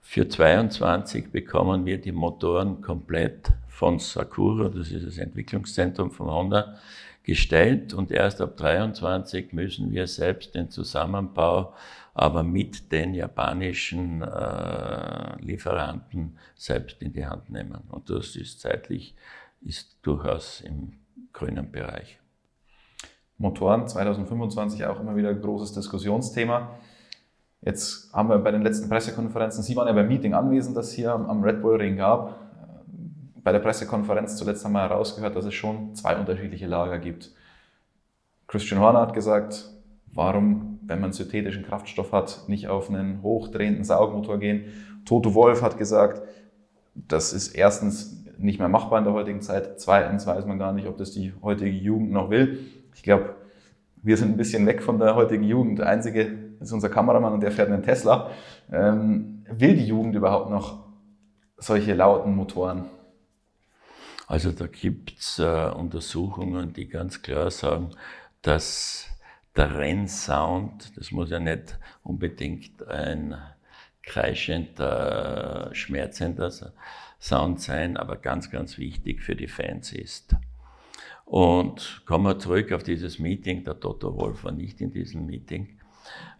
Für 0.00 0.28
22 0.28 1.30
bekommen 1.30 1.86
wir 1.86 1.98
die 1.98 2.12
Motoren 2.12 2.80
komplett 2.80 3.52
von 3.68 3.98
Sakura, 3.98 4.68
das 4.68 4.90
ist 4.90 5.06
das 5.06 5.18
Entwicklungszentrum 5.18 6.10
von 6.10 6.28
Honda, 6.28 6.76
gestellt 7.22 7.94
und 7.94 8.10
erst 8.10 8.40
ab 8.40 8.56
23 8.56 9.52
müssen 9.52 9.92
wir 9.92 10.06
selbst 10.06 10.54
den 10.54 10.70
Zusammenbau, 10.70 11.74
aber 12.14 12.42
mit 12.42 12.90
den 12.90 13.14
japanischen 13.14 14.22
äh, 14.22 15.40
Lieferanten 15.40 16.36
selbst 16.56 17.00
in 17.00 17.12
die 17.12 17.26
Hand 17.26 17.50
nehmen. 17.50 17.82
Und 17.88 18.10
das 18.10 18.34
ist 18.34 18.60
zeitlich 18.60 19.14
ist 19.62 19.98
durchaus 20.02 20.62
im 20.62 20.94
grünen 21.32 21.70
Bereich. 21.70 22.19
Motoren 23.40 23.88
2025 23.88 24.84
auch 24.84 25.00
immer 25.00 25.16
wieder 25.16 25.30
ein 25.30 25.40
großes 25.40 25.72
Diskussionsthema. 25.72 26.72
Jetzt 27.62 28.12
haben 28.12 28.28
wir 28.28 28.38
bei 28.38 28.50
den 28.50 28.62
letzten 28.62 28.88
Pressekonferenzen, 28.88 29.62
Sie 29.62 29.74
waren 29.76 29.88
ja 29.88 29.94
beim 29.94 30.08
Meeting 30.08 30.34
anwesend, 30.34 30.76
das 30.76 30.92
hier 30.92 31.12
am 31.12 31.42
Red 31.42 31.62
Bull 31.62 31.76
Ring 31.76 31.96
gab. 31.96 32.38
Bei 33.42 33.52
der 33.52 33.60
Pressekonferenz 33.60 34.36
zuletzt 34.36 34.64
haben 34.64 34.72
wir 34.72 34.82
herausgehört, 34.82 35.34
dass 35.36 35.46
es 35.46 35.54
schon 35.54 35.94
zwei 35.94 36.16
unterschiedliche 36.16 36.66
Lager 36.66 36.98
gibt. 36.98 37.32
Christian 38.46 38.80
Horner 38.80 39.00
hat 39.00 39.14
gesagt, 39.14 39.70
warum, 40.12 40.78
wenn 40.82 41.00
man 41.00 41.12
synthetischen 41.12 41.64
Kraftstoff 41.64 42.12
hat, 42.12 42.44
nicht 42.46 42.68
auf 42.68 42.90
einen 42.90 43.22
hochdrehenden 43.22 43.84
Saugmotor 43.84 44.38
gehen. 44.38 44.66
Toto 45.06 45.34
Wolf 45.34 45.62
hat 45.62 45.78
gesagt, 45.78 46.20
das 46.94 47.32
ist 47.32 47.54
erstens 47.54 48.22
nicht 48.36 48.58
mehr 48.58 48.68
machbar 48.68 48.98
in 48.98 49.04
der 49.04 49.14
heutigen 49.14 49.40
Zeit. 49.40 49.80
Zweitens 49.80 50.26
weiß 50.26 50.44
man 50.44 50.58
gar 50.58 50.72
nicht, 50.72 50.86
ob 50.86 50.98
das 50.98 51.12
die 51.12 51.32
heutige 51.42 51.70
Jugend 51.70 52.10
noch 52.12 52.28
will. 52.28 52.58
Ich 53.00 53.04
glaube, 53.04 53.34
wir 54.02 54.18
sind 54.18 54.32
ein 54.32 54.36
bisschen 54.36 54.66
weg 54.66 54.82
von 54.82 54.98
der 54.98 55.14
heutigen 55.14 55.42
Jugend. 55.42 55.78
Der 55.78 55.88
einzige 55.88 56.50
ist 56.60 56.70
unser 56.70 56.90
Kameramann 56.90 57.32
und 57.32 57.40
der 57.40 57.50
fährt 57.50 57.70
einen 57.70 57.82
Tesla. 57.82 58.30
Ähm, 58.70 59.42
will 59.48 59.74
die 59.74 59.86
Jugend 59.86 60.14
überhaupt 60.16 60.50
noch 60.50 60.84
solche 61.56 61.94
lauten 61.94 62.36
Motoren? 62.36 62.90
Also 64.26 64.52
da 64.52 64.66
gibt 64.66 65.18
es 65.18 65.38
äh, 65.38 65.70
Untersuchungen, 65.70 66.74
die 66.74 66.88
ganz 66.88 67.22
klar 67.22 67.50
sagen, 67.50 67.88
dass 68.42 69.08
der 69.56 69.78
Rennsound, 69.78 70.94
das 70.98 71.10
muss 71.10 71.30
ja 71.30 71.40
nicht 71.40 71.78
unbedingt 72.02 72.86
ein 72.86 73.34
kreischender, 74.02 75.70
schmerzender 75.72 76.52
Sound 77.18 77.62
sein, 77.62 77.96
aber 77.96 78.16
ganz, 78.16 78.50
ganz 78.50 78.76
wichtig 78.76 79.22
für 79.22 79.36
die 79.36 79.48
Fans 79.48 79.90
ist. 79.90 80.36
Und 81.30 82.02
kommen 82.06 82.24
wir 82.24 82.40
zurück 82.40 82.72
auf 82.72 82.82
dieses 82.82 83.20
Meeting. 83.20 83.62
Der 83.62 83.78
Toto 83.78 84.16
Wolf 84.16 84.42
war 84.42 84.50
nicht 84.50 84.80
in 84.80 84.90
diesem 84.90 85.26
Meeting. 85.26 85.78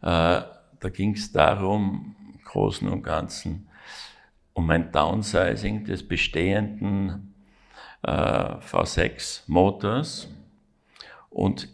Äh, 0.02 0.42
da 0.80 0.88
ging 0.92 1.14
es 1.14 1.30
darum, 1.30 2.16
im 2.34 2.42
Großen 2.42 2.88
und 2.88 3.04
Ganzen, 3.04 3.68
um 4.52 4.68
ein 4.68 4.90
Downsizing 4.90 5.84
des 5.84 6.08
bestehenden 6.08 7.36
äh, 8.02 8.10
V6-Motors 8.10 10.26
und 11.28 11.68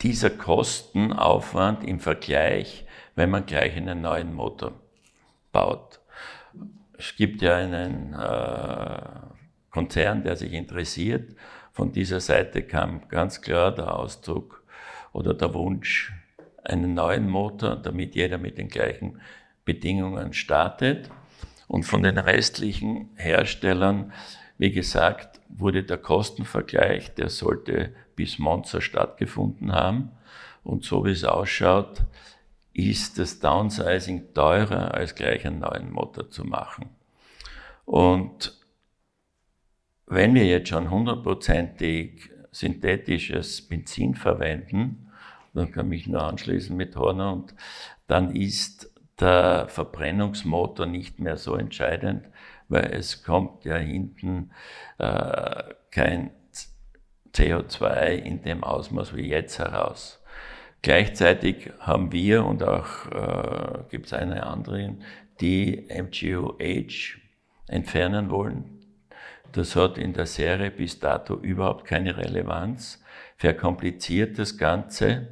dieser 0.00 0.30
Kostenaufwand 0.30 1.84
im 1.84 2.00
Vergleich, 2.00 2.86
wenn 3.16 3.28
man 3.28 3.44
gleich 3.44 3.76
einen 3.76 4.00
neuen 4.00 4.32
Motor 4.32 4.80
baut. 5.52 6.00
Es 6.96 7.16
gibt 7.16 7.42
ja 7.42 7.56
einen 7.56 8.14
äh, 8.14 9.30
Konzern, 9.70 10.22
der 10.22 10.36
sich 10.36 10.52
interessiert. 10.52 11.34
Von 11.72 11.92
dieser 11.92 12.20
Seite 12.20 12.62
kam 12.62 13.08
ganz 13.08 13.40
klar 13.40 13.74
der 13.74 13.94
Ausdruck 13.94 14.62
oder 15.12 15.34
der 15.34 15.54
Wunsch, 15.54 16.12
einen 16.64 16.94
neuen 16.94 17.28
Motor, 17.28 17.76
damit 17.76 18.14
jeder 18.14 18.38
mit 18.38 18.58
den 18.58 18.68
gleichen 18.68 19.20
Bedingungen 19.64 20.32
startet. 20.32 21.10
Und 21.68 21.84
von 21.84 22.02
den 22.02 22.18
restlichen 22.18 23.10
Herstellern, 23.14 24.12
wie 24.58 24.72
gesagt, 24.72 25.40
wurde 25.48 25.84
der 25.84 25.98
Kostenvergleich, 25.98 27.14
der 27.14 27.28
sollte 27.28 27.94
bis 28.16 28.38
Monza 28.38 28.80
stattgefunden 28.80 29.72
haben. 29.72 30.10
Und 30.64 30.84
so 30.84 31.04
wie 31.04 31.12
es 31.12 31.24
ausschaut, 31.24 32.02
ist 32.72 33.18
das 33.18 33.40
Downsizing 33.40 34.34
teurer, 34.34 34.94
als 34.94 35.14
gleich 35.14 35.46
einen 35.46 35.60
neuen 35.60 35.90
Motor 35.90 36.30
zu 36.30 36.44
machen. 36.44 36.90
Und 37.84 38.59
wenn 40.10 40.34
wir 40.34 40.44
jetzt 40.44 40.68
schon 40.68 40.90
hundertprozentig 40.90 42.30
synthetisches 42.50 43.62
Benzin 43.62 44.14
verwenden, 44.16 45.10
dann 45.54 45.70
kann 45.70 45.90
ich 45.92 46.06
nur 46.06 46.22
anschließen 46.22 46.76
mit 46.76 46.96
Horner 46.96 47.32
und 47.32 47.54
dann 48.08 48.34
ist 48.34 48.92
der 49.20 49.68
Verbrennungsmotor 49.68 50.86
nicht 50.86 51.20
mehr 51.20 51.36
so 51.36 51.54
entscheidend, 51.54 52.26
weil 52.68 52.92
es 52.92 53.22
kommt 53.22 53.64
ja 53.64 53.76
hinten 53.76 54.50
äh, 54.98 55.62
kein 55.92 56.30
CO2 57.32 58.14
in 58.14 58.42
dem 58.42 58.64
Ausmaß 58.64 59.14
wie 59.14 59.28
jetzt 59.28 59.60
heraus. 59.60 60.20
Gleichzeitig 60.82 61.70
haben 61.78 62.10
wir 62.10 62.44
und 62.44 62.62
auch 62.64 63.06
äh, 63.12 63.84
gibt 63.90 64.06
es 64.06 64.12
eine 64.12 64.44
andere, 64.44 64.96
die 65.40 65.86
MGOH 65.88 67.18
entfernen 67.68 68.30
wollen. 68.30 68.79
Das 69.52 69.74
hat 69.74 69.98
in 69.98 70.12
der 70.12 70.26
Serie 70.26 70.70
bis 70.70 71.00
dato 71.00 71.34
überhaupt 71.36 71.84
keine 71.84 72.16
Relevanz, 72.16 73.02
verkompliziert 73.36 74.38
das 74.38 74.58
Ganze 74.58 75.28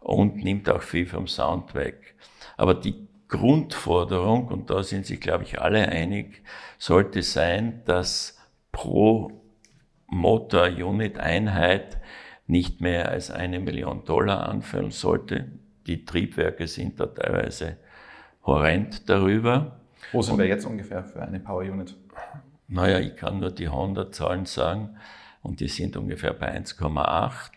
und 0.00 0.42
nimmt 0.42 0.68
auch 0.68 0.82
viel 0.82 1.06
vom 1.06 1.28
Sound 1.28 1.74
weg. 1.74 2.16
Aber 2.56 2.74
die 2.74 3.06
Grundforderung, 3.28 4.48
und 4.48 4.70
da 4.70 4.82
sind 4.82 5.06
sich, 5.06 5.20
glaube 5.20 5.44
ich, 5.44 5.60
alle 5.60 5.88
einig, 5.88 6.42
sollte 6.78 7.22
sein, 7.22 7.82
dass 7.84 8.38
pro 8.72 9.32
Motor-Unit-Einheit 10.06 11.98
nicht 12.46 12.80
mehr 12.80 13.08
als 13.08 13.30
eine 13.30 13.58
Million 13.58 14.04
Dollar 14.04 14.48
anfallen 14.48 14.92
sollte. 14.92 15.50
Die 15.86 16.04
Triebwerke 16.04 16.66
sind 16.68 17.00
da 17.00 17.06
teilweise 17.06 17.76
horrend 18.44 19.08
darüber. 19.08 19.80
Wo 20.12 20.22
sind 20.22 20.38
wir 20.38 20.46
jetzt 20.46 20.64
ungefähr 20.64 21.04
für 21.04 21.22
eine 21.22 21.40
Power 21.40 21.62
Unit? 21.62 21.96
Naja, 22.68 22.98
ich 22.98 23.16
kann 23.16 23.40
nur 23.40 23.50
die 23.50 23.68
Honda-Zahlen 23.68 24.46
sagen 24.46 24.96
und 25.42 25.60
die 25.60 25.68
sind 25.68 25.96
ungefähr 25.96 26.32
bei 26.32 26.56
1,8. 26.56 27.50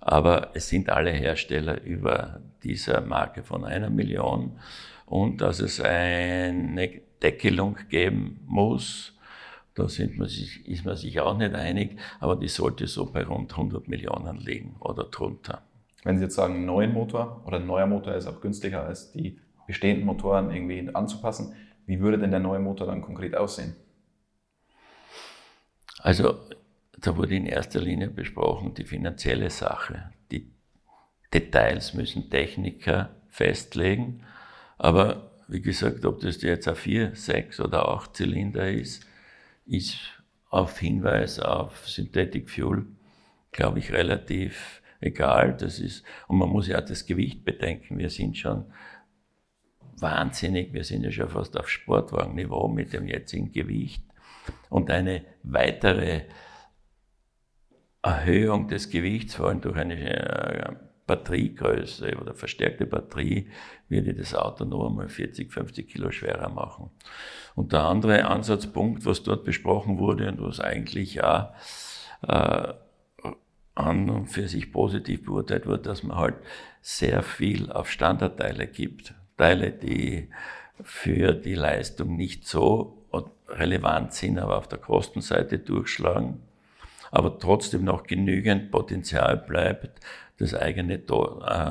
Aber 0.00 0.50
es 0.54 0.68
sind 0.68 0.90
alle 0.90 1.10
Hersteller 1.10 1.80
über 1.82 2.40
dieser 2.62 3.00
Marke 3.00 3.42
von 3.42 3.64
einer 3.64 3.88
Million 3.88 4.58
und 5.06 5.40
dass 5.40 5.60
es 5.60 5.80
eine 5.80 7.00
Deckelung 7.22 7.76
geben 7.88 8.40
muss, 8.46 9.16
da 9.74 9.84
man 10.16 10.28
sich, 10.28 10.68
ist 10.68 10.84
man 10.84 10.96
sich 10.96 11.20
auch 11.20 11.36
nicht 11.36 11.54
einig, 11.54 11.98
aber 12.20 12.36
die 12.36 12.48
sollte 12.48 12.86
so 12.86 13.06
bei 13.06 13.24
rund 13.24 13.52
100 13.52 13.88
Millionen 13.88 14.36
liegen 14.36 14.76
oder 14.80 15.04
drunter. 15.04 15.62
Wenn 16.04 16.18
Sie 16.18 16.24
jetzt 16.24 16.34
sagen, 16.34 16.54
einen 16.54 16.66
neuen 16.66 16.92
Motor 16.92 17.42
oder 17.46 17.56
ein 17.56 17.66
neuer 17.66 17.86
Motor 17.86 18.14
ist 18.14 18.26
auch 18.26 18.40
günstiger 18.40 18.84
als 18.84 19.12
die 19.12 19.38
bestehenden 19.66 20.04
Motoren 20.04 20.50
irgendwie 20.50 20.94
anzupassen, 20.94 21.54
wie 21.86 22.00
würde 22.00 22.18
denn 22.18 22.30
der 22.30 22.40
neue 22.40 22.58
Motor 22.58 22.86
dann 22.86 23.02
konkret 23.02 23.36
aussehen? 23.36 23.74
Also 25.98 26.38
da 26.98 27.16
wurde 27.16 27.34
in 27.34 27.46
erster 27.46 27.80
Linie 27.80 28.08
besprochen 28.08 28.74
die 28.74 28.84
finanzielle 28.84 29.50
Sache. 29.50 30.12
Die 30.30 30.52
Details 31.32 31.94
müssen 31.94 32.30
Techniker 32.30 33.10
festlegen, 33.28 34.24
aber 34.78 35.30
wie 35.48 35.60
gesagt, 35.60 36.04
ob 36.04 36.20
das 36.20 36.40
jetzt 36.42 36.68
ein 36.68 36.76
4, 36.76 37.14
6 37.14 37.60
oder 37.60 37.88
8 37.88 38.16
Zylinder 38.16 38.70
ist, 38.70 39.06
ist 39.66 39.98
auf 40.48 40.78
Hinweis 40.78 41.40
auf 41.40 41.88
Synthetic 41.88 42.50
Fuel, 42.50 42.86
glaube 43.50 43.78
ich, 43.78 43.92
relativ 43.92 44.82
egal. 45.00 45.56
Das 45.56 45.78
ist, 45.78 46.04
und 46.28 46.38
man 46.38 46.48
muss 46.48 46.68
ja 46.68 46.78
auch 46.78 46.84
das 46.84 47.06
Gewicht 47.06 47.44
bedenken. 47.44 47.98
Wir 47.98 48.10
sind 48.10 48.36
schon 48.38 48.66
wahnsinnig, 49.98 50.72
wir 50.72 50.84
sind 50.84 51.04
ja 51.04 51.10
schon 51.10 51.28
fast 51.28 51.58
auf 51.58 51.68
Sportwagenniveau 51.68 52.68
mit 52.68 52.92
dem 52.92 53.06
jetzigen 53.06 53.52
Gewicht. 53.52 54.02
Und 54.68 54.90
eine 54.90 55.24
weitere 55.42 56.22
Erhöhung 58.02 58.68
des 58.68 58.90
Gewichts, 58.90 59.34
vor 59.34 59.48
allem 59.48 59.60
durch 59.60 59.76
eine 59.76 59.94
äh, 59.94 60.72
Batteriegröße 61.06 62.16
oder 62.20 62.34
verstärkte 62.34 62.86
Batterie, 62.86 63.50
würde 63.88 64.14
das 64.14 64.34
Auto 64.34 64.64
noch 64.64 64.88
einmal 64.88 65.08
40, 65.08 65.52
50 65.52 65.88
Kilo 65.88 66.10
schwerer 66.10 66.48
machen. 66.48 66.90
Und 67.54 67.72
der 67.72 67.82
andere 67.82 68.24
Ansatzpunkt, 68.24 69.04
was 69.04 69.22
dort 69.22 69.44
besprochen 69.44 69.98
wurde 69.98 70.28
und 70.28 70.40
was 70.40 70.58
eigentlich 70.58 71.22
auch 71.22 71.52
äh, 72.26 72.72
an 73.74 74.10
und 74.10 74.26
für 74.26 74.48
sich 74.48 74.72
positiv 74.72 75.24
beurteilt 75.24 75.66
wurde, 75.66 75.82
dass 75.82 76.02
man 76.02 76.16
halt 76.16 76.36
sehr 76.80 77.22
viel 77.22 77.70
auf 77.70 77.90
Standardteile 77.90 78.66
gibt. 78.66 79.14
Teile, 79.36 79.72
die 79.72 80.28
für 80.82 81.32
die 81.32 81.54
Leistung 81.54 82.16
nicht 82.16 82.46
so 82.46 83.01
relevant 83.52 84.12
sind, 84.12 84.38
aber 84.38 84.58
auf 84.58 84.68
der 84.68 84.78
Kostenseite 84.78 85.58
durchschlagen, 85.58 86.40
aber 87.10 87.38
trotzdem 87.38 87.84
noch 87.84 88.04
genügend 88.04 88.70
Potenzial 88.70 89.36
bleibt, 89.36 90.00
das 90.38 90.54
eigene 90.54 90.94
äh, 90.94 90.98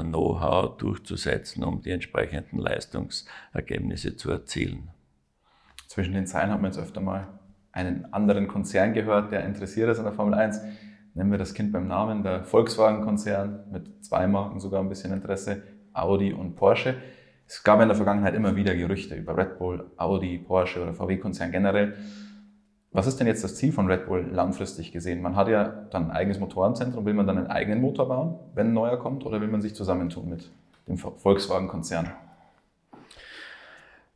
Know-how 0.04 0.78
durchzusetzen, 0.78 1.64
um 1.64 1.82
die 1.82 1.92
entsprechenden 1.92 2.60
Leistungsergebnisse 2.60 4.16
zu 4.16 4.32
erzielen. 4.32 4.90
Zwischen 5.88 6.14
den 6.14 6.26
Zeilen 6.26 6.52
haben 6.52 6.62
wir 6.62 6.68
jetzt 6.68 6.80
öfter 6.80 7.02
mal 7.02 7.28
einen 7.74 8.06
anderen 8.14 8.48
Konzern 8.48 8.94
gehört, 8.94 9.32
der 9.32 9.46
interessiert 9.46 9.90
ist 9.90 10.00
an 10.00 10.06
der 10.06 10.14
Formel 10.14 10.34
1. 10.34 10.62
Nennen 11.14 11.32
wir 11.32 11.38
das 11.38 11.54
Kind 11.54 11.74
beim 11.74 11.88
Namen, 11.88 12.24
der 12.24 12.46
Volkswagen-Konzern 12.46 13.66
mit 13.72 14.06
zwei 14.06 14.28
Marken 14.28 14.60
sogar 14.60 14.82
ein 14.82 14.90
bisschen 14.90 15.12
Interesse, 15.12 15.64
Audi 15.94 16.32
und 16.32 16.56
Porsche. 16.56 16.96
Es 17.54 17.64
gab 17.64 17.82
in 17.82 17.90
der 17.90 17.98
Vergangenheit 17.98 18.34
immer 18.34 18.56
wieder 18.56 18.74
Gerüchte 18.74 19.14
über 19.14 19.36
Red 19.36 19.60
Bull, 19.60 19.92
Audi, 19.98 20.38
Porsche 20.38 20.82
oder 20.82 20.94
VW-Konzern 20.94 21.52
generell. 21.52 21.98
Was 22.94 23.08
ist 23.08 23.18
denn 23.18 23.28
jetzt 23.28 23.44
das 23.44 23.58
Ziel 23.58 23.74
von 23.74 23.88
Red 23.88 24.08
Bull 24.08 24.26
langfristig 24.32 24.94
gesehen? 24.94 25.22
Man 25.22 25.36
hat 25.36 25.50
ja 25.50 25.66
dann 25.92 26.06
ein 26.06 26.12
eigenes 26.12 26.40
Motorenzentrum. 26.40 27.04
Will 27.04 27.14
man 27.14 27.28
dann 27.28 27.38
einen 27.38 27.48
eigenen 27.48 27.82
Motor 27.82 28.08
bauen, 28.08 28.40
wenn 28.56 28.68
ein 28.68 28.74
neuer 28.74 28.98
kommt, 28.98 29.26
oder 29.26 29.42
will 29.42 29.50
man 29.50 29.62
sich 29.62 29.76
zusammentun 29.76 30.30
mit 30.30 30.50
dem 30.88 30.98
Volkswagen-Konzern? 30.98 32.12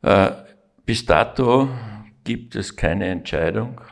Äh, 0.00 0.30
bis 0.86 1.04
dato 1.04 1.68
gibt 2.24 2.56
es 2.56 2.74
keine 2.74 3.04
Entscheidung, 3.08 3.82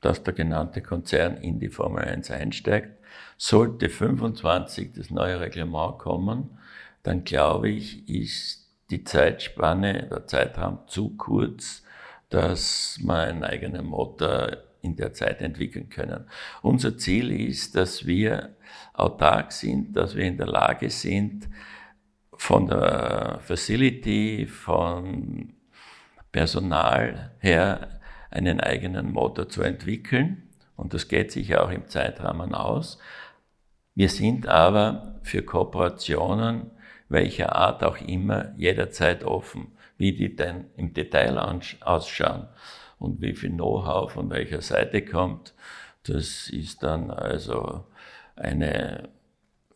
dass 0.00 0.24
der 0.24 0.34
genannte 0.34 0.82
Konzern 0.82 1.36
in 1.36 1.60
die 1.60 1.68
Formel 1.68 2.02
1 2.02 2.32
einsteigt. 2.32 2.98
Sollte 3.36 3.88
25 3.88 4.92
das 4.92 5.12
neue 5.12 5.38
Reglement 5.38 5.98
kommen, 5.98 6.58
dann 7.04 7.22
glaube 7.22 7.68
ich, 7.68 8.08
ist 8.08 8.61
die 8.92 9.04
Zeitspanne, 9.04 10.06
der 10.08 10.26
Zeitraum 10.26 10.80
zu 10.86 11.16
kurz, 11.16 11.82
dass 12.28 12.98
wir 13.02 13.16
einen 13.16 13.42
eigenen 13.42 13.86
Motor 13.86 14.58
in 14.82 14.96
der 14.96 15.12
Zeit 15.12 15.40
entwickeln 15.40 15.88
können. 15.88 16.26
Unser 16.60 16.98
Ziel 16.98 17.30
ist, 17.32 17.74
dass 17.74 18.06
wir 18.06 18.56
autark 18.92 19.52
sind, 19.52 19.96
dass 19.96 20.14
wir 20.14 20.24
in 20.24 20.36
der 20.36 20.46
Lage 20.46 20.90
sind, 20.90 21.48
von 22.34 22.66
der 22.66 23.38
Facility, 23.40 24.46
von 24.46 25.54
Personal 26.32 27.32
her 27.38 28.00
einen 28.30 28.60
eigenen 28.60 29.12
Motor 29.12 29.48
zu 29.48 29.62
entwickeln. 29.62 30.48
Und 30.76 30.94
das 30.94 31.08
geht 31.08 31.30
sich 31.30 31.56
auch 31.56 31.70
im 31.70 31.86
Zeitrahmen 31.86 32.54
aus. 32.54 32.98
Wir 33.94 34.08
sind 34.08 34.48
aber 34.48 35.20
für 35.22 35.42
Kooperationen 35.42 36.70
welcher 37.12 37.54
Art 37.54 37.84
auch 37.84 37.98
immer, 37.98 38.52
jederzeit 38.56 39.22
offen, 39.22 39.72
wie 39.98 40.12
die 40.12 40.34
denn 40.34 40.66
im 40.76 40.94
Detail 40.94 41.38
ausschauen 41.38 42.48
und 42.98 43.20
wie 43.20 43.34
viel 43.34 43.50
Know-how 43.50 44.10
von 44.10 44.30
welcher 44.30 44.62
Seite 44.62 45.04
kommt. 45.04 45.54
Das 46.04 46.48
ist 46.48 46.82
dann 46.82 47.10
also 47.10 47.84
eine 48.34 49.10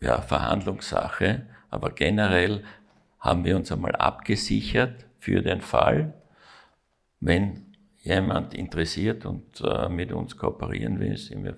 ja, 0.01 0.20
Verhandlungssache, 0.20 1.46
aber 1.70 1.90
generell 1.90 2.64
haben 3.20 3.44
wir 3.44 3.57
uns 3.57 3.70
einmal 3.70 3.94
abgesichert 3.96 5.05
für 5.18 5.42
den 5.42 5.61
Fall, 5.61 6.14
wenn 7.20 7.77
jemand 7.99 8.55
interessiert 8.55 9.27
und 9.27 9.61
äh, 9.61 9.88
mit 9.88 10.12
uns 10.12 10.37
kooperieren 10.37 11.01
will, 11.01 11.16
sind 11.16 11.44
wir, 11.44 11.57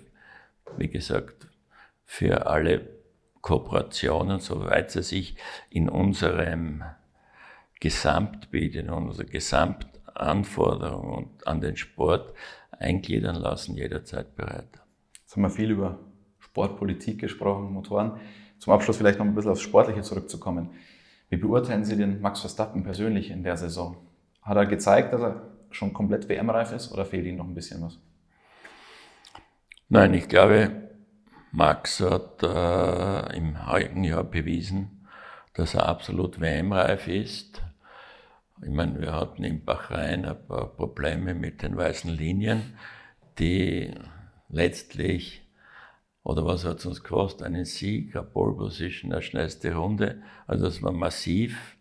wie 0.77 0.88
gesagt, 0.88 1.47
für 2.05 2.47
alle 2.47 2.98
Kooperationen, 3.49 4.41
soweit 4.41 4.91
sie 4.91 5.03
sich 5.03 5.35
in 5.71 5.89
unserem 5.89 6.85
Gesamtbild, 7.81 8.77
in 8.77 8.91
unserer 8.91 9.25
Gesamtanforderung 9.25 11.11
und 11.15 11.47
an 11.47 11.63
den 11.63 11.75
Sport 11.79 12.35
eingliedern 12.73 13.37
lassen, 13.37 13.75
jederzeit 13.75 14.37
bereit. 14.37 14.69
Jetzt 15.23 15.35
haben 15.35 15.45
wir 15.45 15.49
viel 15.51 15.71
über 15.71 15.99
Sportpolitik 16.41 17.21
gesprochen, 17.21 17.73
Motoren. 17.73 18.21
Zum 18.59 18.75
Abschluss 18.75 18.99
vielleicht 18.99 19.19
noch 19.19 19.25
ein 19.25 19.35
bisschen 19.35 19.53
aufs 19.53 19.63
Sportliche 19.63 20.03
zurückzukommen. 20.03 20.69
Wie 21.31 21.39
beurteilen 21.39 21.87
Sie 21.87 21.97
den 21.97 22.21
Max 22.21 22.41
Verstappen 22.41 22.83
persönlich 22.83 23.31
in 23.31 23.45
der 23.45 23.57
Saison? 23.57 23.97
Hat 24.43 24.59
er 24.59 24.67
gezeigt, 24.67 25.15
dass 25.15 25.23
er 25.23 25.41
schon 25.71 25.95
komplett 25.95 26.29
WM-reif 26.29 26.73
ist 26.73 26.93
oder 26.93 27.07
fehlt 27.07 27.25
ihm 27.25 27.37
noch 27.37 27.47
ein 27.47 27.55
bisschen 27.55 27.81
was? 27.81 27.99
Nein, 29.89 30.13
ich 30.13 30.29
glaube, 30.29 30.88
Max 31.51 32.01
hat 32.01 32.43
äh, 32.43 33.37
im 33.37 33.67
heutigen 33.67 34.05
Jahr 34.05 34.25
bewiesen, 34.25 35.07
dass 35.55 35.75
er 35.75 35.89
absolut 35.89 36.41
WM-reif 36.41 37.09
ist. 37.09 37.63
Ich 38.63 38.71
meine, 38.71 39.01
wir 39.01 39.13
hatten 39.13 39.45
in 39.45 39.65
Bahrain 39.65 40.25
ein 40.27 40.47
paar 40.47 40.67
Probleme 40.75 41.35
mit 41.35 41.63
den 41.63 41.77
weißen 41.77 42.11
Linien, 42.11 42.77
die 43.39 43.95
letztlich, 44.51 45.43
oder 46.23 46.45
was 46.45 46.65
hat 46.65 46.79
es 46.79 46.87
uns 46.87 47.03
gekostet, 47.03 47.47
einen 47.47 47.65
Sieg, 47.65 48.15
eine 48.15 48.27
Pole 48.27 48.55
Position, 48.55 49.13
eine 49.13 49.23
schnellste 49.23 49.75
Runde. 49.75 50.23
Also 50.47 50.67
das 50.67 50.83
war 50.83 50.93
massiv. 50.93 51.77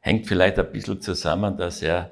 Hängt 0.00 0.26
vielleicht 0.26 0.58
ein 0.58 0.72
bisschen 0.72 1.00
zusammen, 1.00 1.56
dass 1.56 1.82
er 1.82 2.10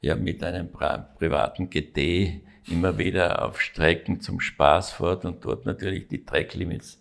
ja 0.00 0.14
mit 0.14 0.42
einem 0.42 0.70
privaten 0.72 1.68
GT 1.68 2.42
immer 2.70 2.98
wieder 2.98 3.44
auf 3.44 3.60
Strecken 3.60 4.20
zum 4.20 4.40
Spaß 4.40 4.92
fährt 4.92 5.24
und 5.24 5.44
dort 5.44 5.66
natürlich 5.66 6.08
die 6.08 6.24
Tracklimits 6.24 7.00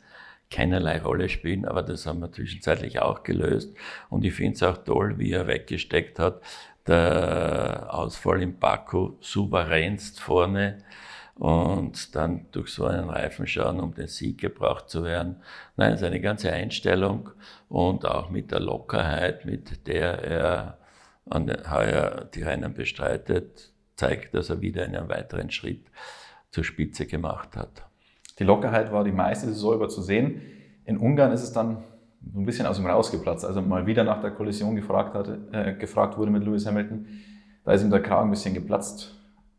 keinerlei 0.50 1.02
Rolle 1.02 1.30
spielen, 1.30 1.66
aber 1.66 1.84
das 1.84 2.06
haben 2.06 2.20
wir 2.20 2.32
zwischenzeitlich 2.32 3.00
auch 3.00 3.24
gelöst. 3.24 3.76
Und 4.10 4.24
ich 4.24 4.34
finde 4.34 4.54
es 4.54 4.64
auch 4.64 4.78
toll, 4.78 5.18
wie 5.18 5.32
er 5.32 5.48
weggesteckt 5.48 6.20
hat. 6.20 6.42
Der 6.88 7.88
Ausfall 7.90 8.42
im 8.42 8.58
Baku 8.60 9.16
souveränst 9.20 10.22
vorne 10.22 10.84
und 11.36 12.16
dann 12.16 12.46
durch 12.52 12.70
so 12.70 12.86
einen 12.86 13.10
Reifenschaden, 13.10 13.82
um 13.82 13.94
den 13.94 14.08
Sieg 14.08 14.40
gebracht 14.40 14.90
zu 14.90 15.04
werden. 15.04 15.42
Nein, 15.76 15.98
seine 15.98 16.22
ganze 16.22 16.52
Einstellung 16.52 17.30
und 17.70 18.06
auch 18.06 18.30
mit 18.30 18.52
der 18.52 18.62
Lockerheit, 18.62 19.46
mit 19.46 19.86
der 19.86 20.24
er 20.24 20.78
an 21.30 21.46
den, 21.46 21.70
heuer 21.70 22.30
die 22.34 22.42
Rennen 22.42 22.74
bestreitet, 22.74 23.72
zeigt, 23.98 24.34
dass 24.34 24.50
er 24.50 24.62
wieder 24.62 24.86
einen 24.86 25.10
weiteren 25.10 25.52
Schritt 25.52 25.86
zur 26.52 26.64
Spitze 26.64 27.06
gemacht 27.06 27.58
hat. 27.58 27.84
Die 28.40 28.44
Lockerheit 28.44 28.92
war 28.92 29.04
die 29.04 29.12
meiste 29.12 29.48
Saison 29.48 29.76
über 29.76 29.90
zu 29.90 30.02
sehen. 30.02 30.42
In 30.86 30.98
Ungarn 30.98 31.32
ist 31.32 31.44
es 31.44 31.52
dann 31.52 31.84
ein 32.36 32.46
bisschen 32.46 32.66
aus 32.66 32.80
ihm 32.80 32.86
rausgeplatzt. 32.86 33.44
Also 33.44 33.62
mal 33.62 33.86
wieder 33.86 34.04
nach 34.04 34.22
der 34.22 34.32
Kollision 34.32 34.76
gefragt, 34.76 35.14
hatte, 35.16 35.40
äh, 35.52 35.74
gefragt 35.74 36.18
wurde 36.18 36.32
mit 36.32 36.44
Lewis 36.44 36.66
Hamilton. 36.66 37.08
Da 37.64 37.74
ist 37.74 37.84
ihm 37.84 37.90
der 37.90 38.02
Kragen 38.02 38.30
ein 38.30 38.32
bisschen 38.32 38.54
geplatzt. 38.54 39.14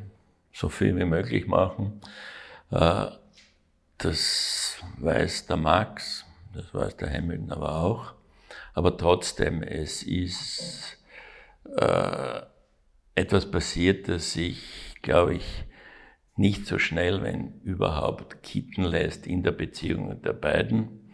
so 0.51 0.69
viel 0.69 0.97
wie 0.97 1.05
möglich 1.05 1.45
machen. 1.45 2.01
Äh, 2.71 3.05
das 3.99 4.77
weiß 4.97 5.45
der 5.45 5.57
Max, 5.57 6.25
das 6.55 6.73
weiß 6.73 6.97
der 6.97 7.13
Hamilton 7.13 7.51
aber 7.51 7.75
auch. 7.75 8.18
Aber 8.73 8.97
trotzdem, 8.97 9.63
es 9.63 10.03
ist 10.03 10.97
äh, 11.77 12.41
etwas 13.15 13.49
passiert, 13.49 14.07
das 14.07 14.33
sich, 14.33 14.95
glaube 15.01 15.35
ich, 15.35 15.65
nicht 16.35 16.65
so 16.65 16.79
schnell, 16.79 17.21
wenn 17.21 17.59
überhaupt, 17.61 18.43
kitten 18.43 18.83
lässt 18.83 19.27
in 19.27 19.43
der 19.43 19.51
Beziehung 19.51 20.21
der 20.21 20.33
beiden. 20.33 21.11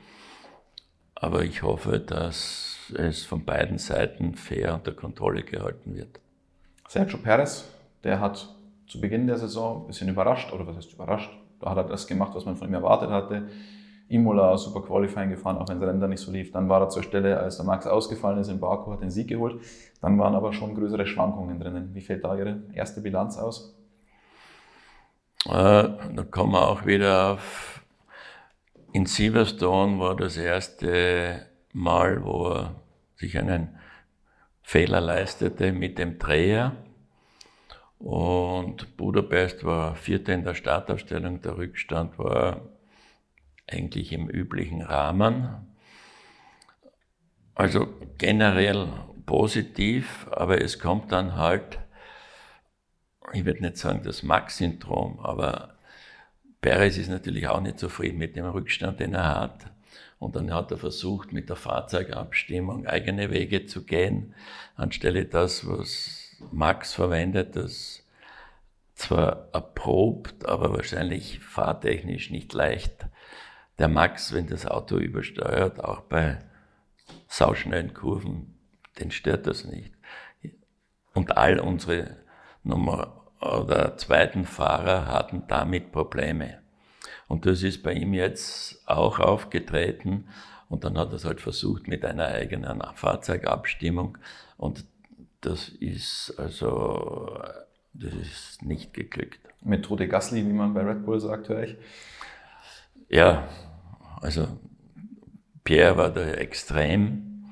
Aber 1.16 1.44
ich 1.44 1.64
hoffe, 1.64 2.00
dass 2.00 2.92
es 2.96 3.24
von 3.24 3.44
beiden 3.44 3.80
Seiten 3.80 4.36
fair 4.36 4.76
unter 4.76 4.92
Kontrolle 4.92 5.44
gehalten 5.44 5.96
wird. 5.96 6.20
Sergio 6.88 7.18
Perez, 7.18 7.66
der 8.04 8.20
hat 8.20 8.56
zu 8.88 9.02
Beginn 9.02 9.26
der 9.26 9.38
Saison 9.38 9.82
ein 9.82 9.88
bisschen 9.88 10.10
überrascht, 10.10 10.54
oder 10.54 10.68
was 10.68 10.76
heißt 10.76 10.94
überrascht? 10.94 11.32
Da 11.60 11.72
hat 11.72 11.78
er 11.78 11.84
das 11.86 12.06
gemacht, 12.06 12.36
was 12.36 12.46
man 12.46 12.56
von 12.56 12.68
ihm 12.68 12.76
erwartet 12.76 13.10
hatte. 13.10 13.50
Imola 14.08 14.58
super 14.58 14.82
Qualifying 14.82 15.30
gefahren, 15.30 15.58
auch 15.58 15.68
wenn 15.68 15.80
sein 15.80 15.90
Rennen 15.90 16.10
nicht 16.10 16.20
so 16.20 16.32
lief. 16.32 16.52
Dann 16.52 16.70
war 16.70 16.82
er 16.82 16.90
zur 16.90 17.04
Stelle, 17.04 17.40
als 17.40 17.58
der 17.58 17.66
Max 17.66 17.88
ausgefallen 17.88 18.40
ist 18.40 18.50
in 18.50 18.60
Baku, 18.60 18.92
hat 18.92 19.02
den 19.02 19.10
Sieg 19.10 19.28
geholt. 19.28 19.62
Dann 20.02 20.20
waren 20.20 20.36
aber 20.36 20.54
schon 20.54 20.76
größere 20.76 21.08
Schwankungen 21.08 21.60
drinnen. 21.60 21.90
Wie 21.94 22.02
fällt 22.02 22.24
da 22.24 22.36
Ihre 22.36 22.62
erste 22.74 23.02
Bilanz 23.02 23.38
aus? 23.38 23.76
Äh, 25.46 25.50
da 25.52 26.24
kommen 26.30 26.54
wir 26.54 26.68
auch 26.68 26.86
wieder 26.86 27.34
auf. 27.34 27.82
In 28.94 29.06
Silverstone 29.06 30.00
war 30.00 30.16
das 30.16 30.38
erste 30.38 31.48
Mal, 31.74 32.24
wo 32.24 32.50
er 32.50 32.76
sich 33.16 33.38
einen 33.38 33.78
Fehler 34.62 35.02
leistete 35.02 35.72
mit 35.72 35.98
dem 35.98 36.18
Dreher. 36.18 36.78
Und 38.00 38.98
Budapest 38.98 39.64
war 39.64 39.96
Vierter 39.96 40.34
in 40.34 40.44
der 40.44 40.54
Startaufstellung, 40.54 41.42
der 41.42 41.58
Rückstand 41.58 42.18
war 42.20 42.62
eigentlich 43.68 44.12
im 44.12 44.30
üblichen 44.30 44.82
Rahmen. 44.82 45.50
Also 47.54 47.88
generell 48.18 48.88
positiv, 49.26 50.28
aber 50.32 50.62
es 50.62 50.80
kommt 50.80 51.12
dann 51.12 51.36
halt, 51.36 51.80
ich 53.34 53.46
würde 53.46 53.62
nicht 53.62 53.78
sagen 53.78 54.02
das 54.04 54.24
Max-Syndrom, 54.24 55.20
aber 55.20 55.76
Perez 56.62 56.98
ist 56.98 57.10
natürlich 57.10 57.48
auch 57.48 57.62
nicht 57.62 57.80
zufrieden 57.80 58.18
mit 58.18 58.36
dem 58.36 58.46
Rückstand, 58.46 59.00
den 59.00 59.14
er 59.14 59.40
hat. 59.40 59.72
Und 60.20 60.36
dann 60.36 60.54
hat 60.54 60.72
er 60.72 60.78
versucht, 60.78 61.34
mit 61.34 61.50
der 61.50 61.56
Fahrzeugabstimmung 61.56 62.88
eigene 62.88 63.32
Wege 63.32 63.66
zu 63.66 63.86
gehen, 63.86 64.34
anstelle 64.76 65.26
das, 65.26 65.68
was 65.68 66.36
Max 66.52 66.94
verwendet, 66.94 67.56
das 67.56 68.04
zwar 68.94 69.50
erprobt, 69.54 70.46
aber 70.46 70.74
wahrscheinlich 70.74 71.40
fahrtechnisch 71.40 72.32
nicht 72.32 72.54
leicht 72.54 73.08
der 73.78 73.88
Max, 73.88 74.34
wenn 74.34 74.48
das 74.48 74.66
Auto 74.66 74.98
übersteuert, 74.98 75.84
auch 75.84 76.02
bei 76.02 76.40
sauschnellen 77.28 77.94
Kurven, 77.94 78.58
den 79.00 79.12
stört 79.12 79.48
das 79.48 79.66
nicht. 79.66 79.94
Und 81.14 81.38
all 81.38 81.60
unsere 81.60 82.18
Nummer 82.64 83.26
oder 83.42 83.98
zweiten 83.98 84.46
Fahrer 84.46 85.08
hatten 85.08 85.44
damit 85.48 85.92
Probleme. 85.92 86.60
Und 87.28 87.46
das 87.46 87.64
ist 87.64 87.84
bei 87.84 87.94
ihm 87.94 88.14
jetzt 88.14 88.88
auch 88.88 89.20
aufgetreten. 89.20 90.28
Und 90.70 90.84
dann 90.84 90.98
hat 90.98 91.10
er 91.10 91.16
es 91.16 91.26
halt 91.26 91.42
versucht 91.42 91.88
mit 91.88 92.04
einer 92.06 92.26
eigenen 92.26 92.82
Fahrzeugabstimmung. 92.96 94.18
Und 94.58 94.86
das 95.42 95.70
ist 95.70 96.34
also, 96.38 97.40
das 97.94 98.14
ist 98.14 98.64
nicht 98.64 98.94
geglückt. 98.94 99.40
Methode 99.62 100.08
Gasly, 100.08 100.46
wie 100.46 100.54
man 100.54 100.74
bei 100.74 100.82
Red 100.82 101.06
Bull 101.06 101.20
sagt, 101.20 101.50
höre 101.50 101.64
ich. 101.64 101.76
Ja, 103.10 103.48
also 104.22 104.48
Pierre 105.64 105.98
war 105.98 106.10
da 106.10 106.26
extrem 106.32 107.46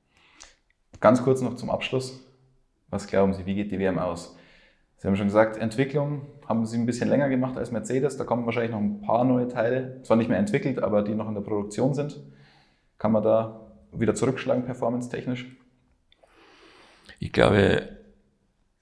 Ganz 1.00 1.22
kurz 1.22 1.40
noch 1.40 1.57
zum 1.57 1.70
Abschluss. 1.70 2.20
Was 2.88 3.07
glauben 3.07 3.33
Sie, 3.33 3.46
wie 3.46 3.55
geht 3.55 3.72
die 3.72 3.79
WM 3.79 3.98
aus? 3.98 4.37
Sie 4.98 5.09
haben 5.09 5.16
schon 5.16 5.29
gesagt, 5.29 5.57
Entwicklung 5.57 6.26
haben 6.46 6.66
Sie 6.66 6.76
ein 6.76 6.85
bisschen 6.85 7.09
länger 7.09 7.29
gemacht 7.29 7.57
als 7.57 7.70
Mercedes. 7.70 8.16
Da 8.18 8.24
kommen 8.24 8.44
wahrscheinlich 8.44 8.72
noch 8.72 8.81
ein 8.81 9.00
paar 9.00 9.24
neue 9.24 9.48
Teile, 9.48 10.03
zwar 10.03 10.18
nicht 10.18 10.29
mehr 10.29 10.38
entwickelt, 10.38 10.83
aber 10.83 11.03
die 11.03 11.14
noch 11.14 11.29
in 11.29 11.35
der 11.35 11.40
Produktion 11.40 11.94
sind. 11.94 12.20
Kann 12.98 13.12
man 13.12 13.22
da 13.22 13.72
wieder 13.92 14.14
zurückschlagen, 14.14 14.64
performance-technisch? 14.64 15.46
Ich 17.18 17.33
glaube, 17.33 17.96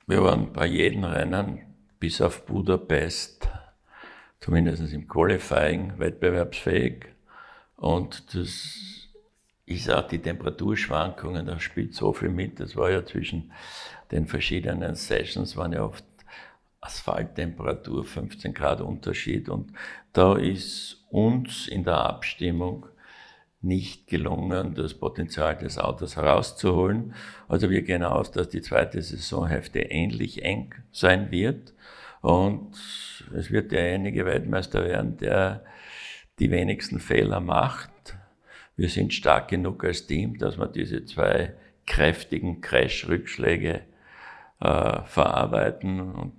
wir 0.06 0.22
waren 0.24 0.52
bei 0.52 0.66
jedem 0.66 1.04
Rennen 1.04 1.60
bis 2.00 2.20
auf 2.20 2.46
Budapest, 2.46 3.48
zumindest 4.40 4.92
im 4.92 5.06
Qualifying, 5.06 5.98
wettbewerbsfähig. 5.98 7.06
Und 7.78 8.34
das 8.34 9.08
ist 9.64 9.90
auch 9.90 10.06
die 10.08 10.18
Temperaturschwankungen, 10.18 11.46
da 11.46 11.60
spielt 11.60 11.94
so 11.94 12.12
viel 12.12 12.28
mit. 12.28 12.58
Das 12.58 12.74
war 12.74 12.90
ja 12.90 13.04
zwischen 13.06 13.52
den 14.10 14.26
verschiedenen 14.26 14.94
Sessions, 14.96 15.56
waren 15.56 15.72
ja 15.72 15.84
oft 15.84 16.04
Asphalttemperatur, 16.80 18.04
15 18.04 18.52
Grad 18.52 18.80
Unterschied. 18.80 19.48
Und 19.48 19.72
da 20.12 20.36
ist 20.36 21.04
uns 21.08 21.68
in 21.68 21.84
der 21.84 21.98
Abstimmung 21.98 22.86
nicht 23.60 24.08
gelungen, 24.08 24.74
das 24.74 24.94
Potenzial 24.94 25.56
des 25.56 25.78
Autos 25.78 26.16
herauszuholen. 26.16 27.14
Also 27.46 27.70
wir 27.70 27.82
gehen 27.82 28.02
aus, 28.02 28.32
dass 28.32 28.48
die 28.48 28.62
zweite 28.62 29.00
Saisonhälfte 29.02 29.80
ähnlich 29.80 30.42
eng 30.42 30.74
sein 30.90 31.30
wird. 31.30 31.74
Und 32.22 32.72
es 33.36 33.52
wird 33.52 33.70
derjenige 33.70 34.26
Weltmeister 34.26 34.84
werden, 34.84 35.16
der 35.18 35.64
die 36.38 36.50
wenigsten 36.50 37.00
Fehler 37.00 37.40
macht 37.40 37.90
wir 38.78 38.88
sind 38.88 39.12
stark 39.12 39.48
genug 39.48 39.84
als 39.84 40.06
Team, 40.06 40.38
dass 40.38 40.56
wir 40.56 40.68
diese 40.68 41.04
zwei 41.04 41.52
kräftigen 41.84 42.60
Crash-Rückschläge 42.60 43.80
äh, 44.60 45.00
verarbeiten 45.04 46.00
und 46.00 46.32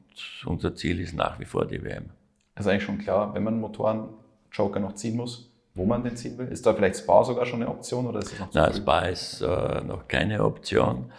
unser 0.45 0.73
Ziel 0.73 1.01
ist 1.01 1.13
nach 1.13 1.37
wie 1.39 1.45
vor 1.45 1.65
die 1.65 1.83
WM. 1.83 2.11
Also 2.55 2.69
eigentlich 2.69 2.83
schon 2.83 2.97
klar, 2.97 3.33
wenn 3.33 3.43
man 3.43 3.59
Motoren 3.59 4.07
Joker 4.53 4.79
noch 4.79 4.95
ziehen 4.95 5.17
muss, 5.17 5.51
wo 5.75 5.85
man 5.85 6.01
den 6.01 6.15
ziehen 6.15 6.37
will? 6.37 6.47
Ist 6.47 6.65
da 6.65 6.73
vielleicht 6.73 6.95
Spa 6.95 7.25
sogar 7.25 7.45
schon 7.45 7.61
eine 7.61 7.69
Option 7.69 8.07
oder 8.07 8.19
ist 8.19 8.31
es 8.31 8.39
noch 8.39 8.49
zu 8.49 8.57
Nein, 8.57 8.71
früh? 8.71 8.77
Spa 8.77 8.99
ist 9.01 9.41
äh, 9.41 9.81
noch 9.81 10.07
keine 10.07 10.45
Option. 10.45 11.11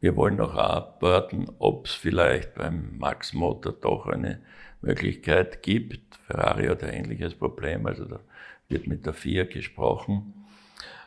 Wir 0.00 0.16
wollen 0.16 0.36
noch 0.36 0.56
abwarten, 0.56 1.46
ob 1.60 1.86
es 1.86 1.94
vielleicht 1.94 2.54
beim 2.56 2.98
Max 2.98 3.32
Motor 3.32 3.74
doch 3.80 4.06
eine 4.06 4.40
Möglichkeit 4.84 5.62
gibt. 5.62 6.16
Ferrari 6.26 6.66
hat 6.66 6.82
ein 6.84 6.92
ähnliches 6.92 7.34
Problem, 7.34 7.86
also 7.86 8.04
da 8.04 8.20
wird 8.68 8.86
mit 8.86 9.06
der 9.06 9.12
FIA 9.12 9.44
gesprochen. 9.44 10.46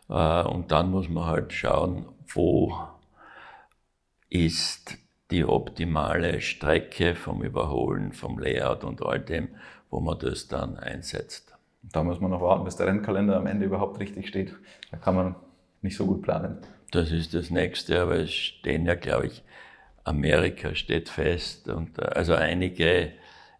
Äh, 0.09 0.43
und 0.43 0.71
dann 0.71 0.91
muss 0.91 1.09
man 1.09 1.25
halt 1.25 1.53
schauen, 1.53 2.05
wo 2.33 2.77
ist 4.29 4.97
die 5.31 5.45
optimale 5.45 6.41
Strecke 6.41 7.15
vom 7.15 7.43
Überholen, 7.43 8.13
vom 8.13 8.39
Layout 8.39 8.83
und 8.83 9.01
all 9.05 9.19
dem, 9.19 9.49
wo 9.89 9.99
man 9.99 10.17
das 10.19 10.47
dann 10.47 10.77
einsetzt. 10.77 11.53
Da 11.83 12.03
muss 12.03 12.19
man 12.19 12.31
noch 12.31 12.41
warten, 12.41 12.65
bis 12.65 12.75
der 12.75 12.87
Rennkalender 12.87 13.37
am 13.37 13.47
Ende 13.47 13.65
überhaupt 13.65 13.99
richtig 13.99 14.27
steht. 14.27 14.53
Da 14.91 14.97
kann 14.97 15.15
man 15.15 15.35
nicht 15.81 15.95
so 15.95 16.05
gut 16.05 16.21
planen. 16.21 16.57
Das 16.91 17.11
ist 17.11 17.33
das 17.33 17.49
Nächste, 17.49 18.01
aber 18.01 18.15
es 18.15 18.33
stehen 18.33 18.85
ja, 18.85 18.95
glaube 18.95 19.27
ich, 19.27 19.43
Amerika 20.03 20.73
steht 20.73 21.09
fest 21.09 21.67
und 21.67 21.99
äh, 21.99 22.03
also 22.03 22.33
einige 22.33 23.11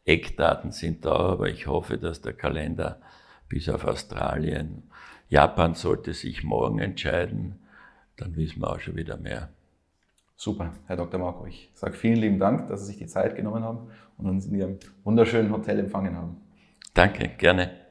Eckdaten 0.08 0.72
sind 0.72 1.06
da, 1.06 1.16
aber 1.16 1.50
ich 1.50 1.68
hoffe, 1.68 1.98
dass 1.98 2.22
der 2.22 2.34
Kalender 2.34 3.02
bis 3.50 3.70
auf 3.70 3.86
Australien, 3.86 4.84
Japan 5.30 5.74
sollte 5.74 6.14
sich 6.14 6.44
morgen 6.44 6.80
entscheiden, 6.80 7.60
dann 8.16 8.36
wissen 8.36 8.62
wir 8.62 8.72
auch 8.72 8.80
schon 8.80 8.96
wieder 8.96 9.18
mehr. 9.18 9.50
Super, 10.36 10.74
Herr 10.86 10.98
Dr. 10.98 11.20
Marco. 11.20 11.46
Ich 11.46 11.70
sage 11.74 11.94
vielen 11.94 12.18
lieben 12.18 12.40
Dank, 12.40 12.68
dass 12.70 12.82
Sie 12.82 12.88
sich 12.88 12.98
die 12.98 13.08
Zeit 13.08 13.36
genommen 13.36 13.64
haben 13.64 13.90
und 14.18 14.30
uns 14.30 14.46
in 14.46 14.56
Ihrem 14.56 14.78
wunderschönen 15.04 15.52
Hotel 15.52 15.80
empfangen 15.80 16.16
haben. 16.16 16.38
Danke, 16.94 17.30
gerne. 17.38 17.87